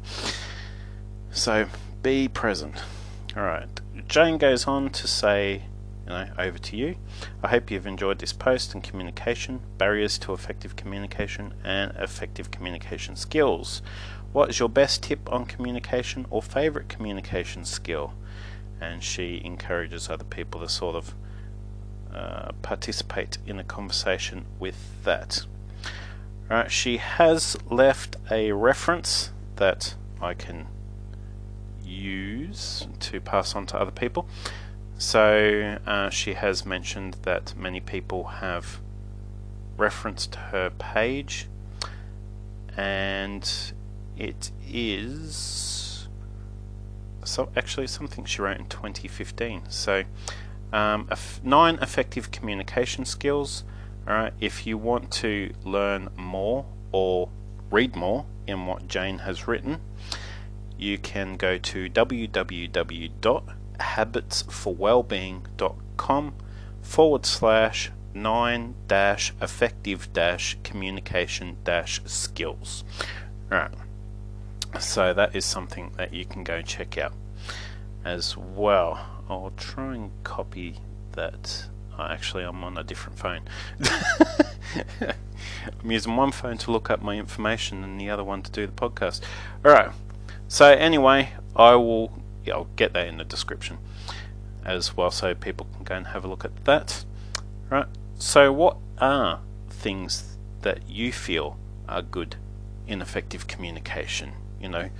So 1.30 1.66
be 2.02 2.28
present. 2.28 2.82
Alright. 3.36 3.80
Jane 4.06 4.38
goes 4.38 4.66
on 4.66 4.90
to 4.90 5.08
say 5.08 5.64
you 6.04 6.10
know, 6.10 6.28
over 6.38 6.58
to 6.58 6.76
you. 6.76 6.96
I 7.42 7.48
hope 7.48 7.70
you've 7.70 7.86
enjoyed 7.86 8.18
this 8.18 8.32
post 8.32 8.74
and 8.74 8.82
communication, 8.82 9.60
barriers 9.78 10.18
to 10.18 10.32
effective 10.32 10.76
communication, 10.76 11.54
and 11.64 11.92
effective 11.96 12.50
communication 12.50 13.16
skills. 13.16 13.82
What 14.32 14.50
is 14.50 14.58
your 14.58 14.68
best 14.68 15.02
tip 15.02 15.32
on 15.32 15.46
communication 15.46 16.26
or 16.28 16.42
favorite 16.42 16.88
communication 16.88 17.64
skill? 17.64 18.14
And 18.80 19.02
she 19.02 19.40
encourages 19.44 20.10
other 20.10 20.24
people 20.24 20.60
to 20.60 20.68
sort 20.68 20.96
of 20.96 21.14
uh, 22.12 22.52
participate 22.62 23.38
in 23.46 23.58
a 23.58 23.64
conversation 23.64 24.44
with 24.58 24.76
that. 25.04 25.46
Right, 26.50 26.70
she 26.70 26.98
has 26.98 27.56
left 27.70 28.16
a 28.30 28.52
reference 28.52 29.32
that 29.56 29.94
I 30.20 30.34
can 30.34 30.66
use 31.82 32.86
to 33.00 33.20
pass 33.20 33.54
on 33.54 33.66
to 33.66 33.78
other 33.78 33.90
people. 33.90 34.28
So 35.04 35.76
uh, 35.86 36.08
she 36.08 36.32
has 36.32 36.64
mentioned 36.64 37.18
that 37.22 37.54
many 37.58 37.78
people 37.78 38.24
have 38.24 38.80
referenced 39.76 40.34
her 40.36 40.70
page, 40.70 41.46
and 42.74 43.44
it 44.16 44.50
is 44.66 46.08
so 47.22 47.50
actually 47.54 47.86
something 47.86 48.24
she 48.24 48.40
wrote 48.40 48.56
in 48.56 48.64
2015. 48.64 49.64
So 49.68 50.04
um, 50.72 51.10
nine 51.42 51.78
effective 51.82 52.30
communication 52.30 53.04
skills. 53.04 53.62
All 54.08 54.14
right, 54.14 54.32
if 54.40 54.66
you 54.66 54.78
want 54.78 55.10
to 55.12 55.52
learn 55.64 56.08
more 56.16 56.64
or 56.92 57.28
read 57.70 57.94
more 57.94 58.24
in 58.46 58.64
what 58.64 58.88
Jane 58.88 59.18
has 59.18 59.46
written, 59.46 59.82
you 60.78 60.96
can 60.96 61.36
go 61.36 61.58
to 61.58 61.90
www 61.90 63.54
habitsforwellbeing.com 63.78 66.34
forward 66.82 67.26
slash 67.26 67.90
nine 68.14 68.74
dash 68.86 69.34
effective 69.42 70.12
dash 70.12 70.56
communication 70.62 71.56
dash 71.64 72.00
skills. 72.04 72.84
Alright, 73.50 73.72
so 74.78 75.12
that 75.12 75.34
is 75.34 75.44
something 75.44 75.90
that 75.96 76.14
you 76.14 76.24
can 76.24 76.44
go 76.44 76.62
check 76.62 76.96
out 76.98 77.14
as 78.04 78.36
well. 78.36 79.04
I'll 79.28 79.52
try 79.56 79.94
and 79.94 80.10
copy 80.22 80.80
that. 81.12 81.66
Oh, 81.98 82.02
actually, 82.02 82.42
I'm 82.42 82.62
on 82.64 82.76
a 82.76 82.82
different 82.82 83.18
phone. 83.18 83.42
I'm 85.00 85.90
using 85.90 86.16
one 86.16 86.32
phone 86.32 86.58
to 86.58 86.72
look 86.72 86.90
up 86.90 87.02
my 87.02 87.16
information 87.16 87.84
and 87.84 88.00
the 88.00 88.10
other 88.10 88.24
one 88.24 88.42
to 88.42 88.50
do 88.50 88.66
the 88.66 88.72
podcast. 88.72 89.20
Alright, 89.64 89.90
so 90.48 90.66
anyway, 90.66 91.32
I 91.56 91.76
will 91.76 92.12
yeah, 92.44 92.54
I'll 92.54 92.68
get 92.76 92.92
that 92.92 93.06
in 93.06 93.18
the 93.18 93.24
description 93.24 93.78
as 94.64 94.96
well 94.96 95.10
so 95.10 95.34
people 95.34 95.66
can 95.74 95.84
go 95.84 95.94
and 95.94 96.06
have 96.08 96.24
a 96.24 96.28
look 96.28 96.44
at 96.44 96.64
that. 96.64 97.04
Right. 97.70 97.86
So 98.18 98.52
what 98.52 98.76
are 98.98 99.40
things 99.68 100.36
that 100.62 100.88
you 100.88 101.12
feel 101.12 101.58
are 101.88 102.02
good 102.02 102.36
in 102.86 103.02
effective 103.02 103.46
communication? 103.46 104.32
You 104.60 104.68
know, 104.68 104.90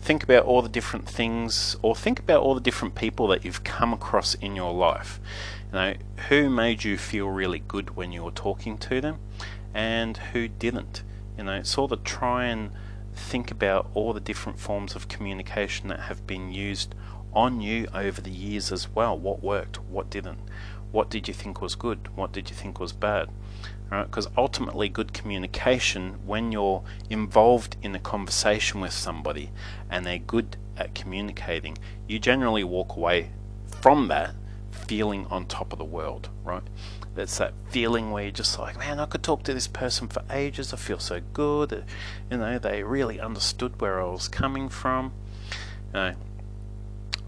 think 0.00 0.22
about 0.22 0.44
all 0.44 0.62
the 0.62 0.68
different 0.68 1.08
things 1.08 1.76
or 1.82 1.94
think 1.94 2.18
about 2.18 2.42
all 2.42 2.54
the 2.54 2.60
different 2.60 2.94
people 2.94 3.26
that 3.28 3.44
you've 3.44 3.64
come 3.64 3.92
across 3.92 4.34
in 4.34 4.56
your 4.56 4.72
life. 4.72 5.20
You 5.72 5.78
know, 5.78 5.94
who 6.28 6.48
made 6.48 6.84
you 6.84 6.96
feel 6.96 7.28
really 7.28 7.58
good 7.58 7.96
when 7.96 8.10
you 8.12 8.24
were 8.24 8.30
talking 8.30 8.78
to 8.78 9.00
them 9.00 9.18
and 9.74 10.16
who 10.16 10.48
didn't. 10.48 11.02
You 11.36 11.44
know, 11.44 11.62
sort 11.62 11.92
of 11.92 12.02
try 12.04 12.46
and 12.46 12.70
think 13.18 13.50
about 13.50 13.90
all 13.94 14.12
the 14.12 14.20
different 14.20 14.58
forms 14.58 14.94
of 14.94 15.08
communication 15.08 15.88
that 15.88 16.00
have 16.00 16.26
been 16.26 16.52
used 16.52 16.94
on 17.32 17.60
you 17.60 17.86
over 17.92 18.20
the 18.20 18.30
years 18.30 18.72
as 18.72 18.88
well. 18.88 19.18
What 19.18 19.42
worked, 19.42 19.80
what 19.82 20.10
didn't, 20.10 20.38
what 20.92 21.10
did 21.10 21.28
you 21.28 21.34
think 21.34 21.60
was 21.60 21.74
good, 21.74 22.08
what 22.16 22.32
did 22.32 22.48
you 22.48 22.56
think 22.56 22.80
was 22.80 22.92
bad. 22.92 23.28
Because 23.90 24.28
ultimately, 24.36 24.88
good 24.88 25.12
communication, 25.14 26.18
when 26.26 26.52
you're 26.52 26.82
involved 27.08 27.76
in 27.82 27.94
a 27.94 27.98
conversation 27.98 28.80
with 28.80 28.92
somebody 28.92 29.50
and 29.90 30.04
they're 30.04 30.18
good 30.18 30.56
at 30.76 30.94
communicating, 30.94 31.78
you 32.06 32.18
generally 32.18 32.64
walk 32.64 32.96
away 32.96 33.30
from 33.80 34.08
that 34.08 34.34
feeling 34.70 35.26
on 35.26 35.46
top 35.46 35.72
of 35.72 35.78
the 35.78 35.84
world, 35.84 36.28
right? 36.44 36.62
It's 37.18 37.38
that 37.38 37.52
feeling 37.70 38.10
where 38.10 38.24
you're 38.24 38.32
just 38.32 38.58
like, 38.58 38.78
man, 38.78 39.00
I 39.00 39.06
could 39.06 39.22
talk 39.22 39.42
to 39.44 39.54
this 39.54 39.66
person 39.66 40.08
for 40.08 40.22
ages. 40.30 40.72
I 40.72 40.76
feel 40.76 40.98
so 40.98 41.20
good. 41.32 41.72
Uh, 41.72 41.80
you 42.30 42.38
know, 42.38 42.58
they 42.58 42.82
really 42.82 43.20
understood 43.20 43.80
where 43.80 44.00
I 44.00 44.04
was 44.04 44.28
coming 44.28 44.68
from. 44.68 45.12
You 45.92 45.92
know, 45.92 46.14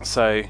so, 0.03 0.35
you 0.37 0.49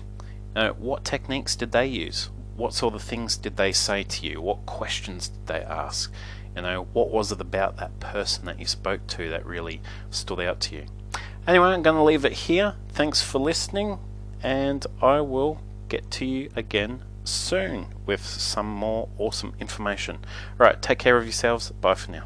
know, 0.54 0.72
what 0.78 1.04
techniques 1.04 1.56
did 1.56 1.72
they 1.72 1.86
use? 1.86 2.30
what 2.60 2.74
sort 2.74 2.94
of 2.94 3.02
things 3.02 3.38
did 3.38 3.56
they 3.56 3.72
say 3.72 4.02
to 4.02 4.26
you? 4.26 4.40
What 4.40 4.66
questions 4.66 5.28
did 5.28 5.46
they 5.46 5.60
ask? 5.60 6.12
You 6.54 6.62
know, 6.62 6.86
what 6.92 7.10
was 7.10 7.32
it 7.32 7.40
about 7.40 7.78
that 7.78 7.98
person 8.00 8.44
that 8.44 8.60
you 8.60 8.66
spoke 8.66 9.06
to 9.08 9.30
that 9.30 9.46
really 9.46 9.80
stood 10.10 10.40
out 10.40 10.60
to 10.60 10.76
you? 10.76 10.86
Anyway, 11.46 11.68
I'm 11.68 11.82
going 11.82 11.96
to 11.96 12.02
leave 12.02 12.26
it 12.26 12.32
here. 12.32 12.74
Thanks 12.90 13.22
for 13.22 13.38
listening, 13.38 13.98
and 14.42 14.86
I 15.00 15.22
will 15.22 15.58
get 15.88 16.10
to 16.12 16.26
you 16.26 16.50
again 16.54 17.02
soon 17.30 17.94
with 18.06 18.24
some 18.24 18.66
more 18.66 19.08
awesome 19.18 19.54
information. 19.60 20.18
Alright, 20.60 20.82
take 20.82 20.98
care 20.98 21.16
of 21.16 21.24
yourselves. 21.24 21.70
Bye 21.70 21.94
for 21.94 22.10
now. 22.10 22.24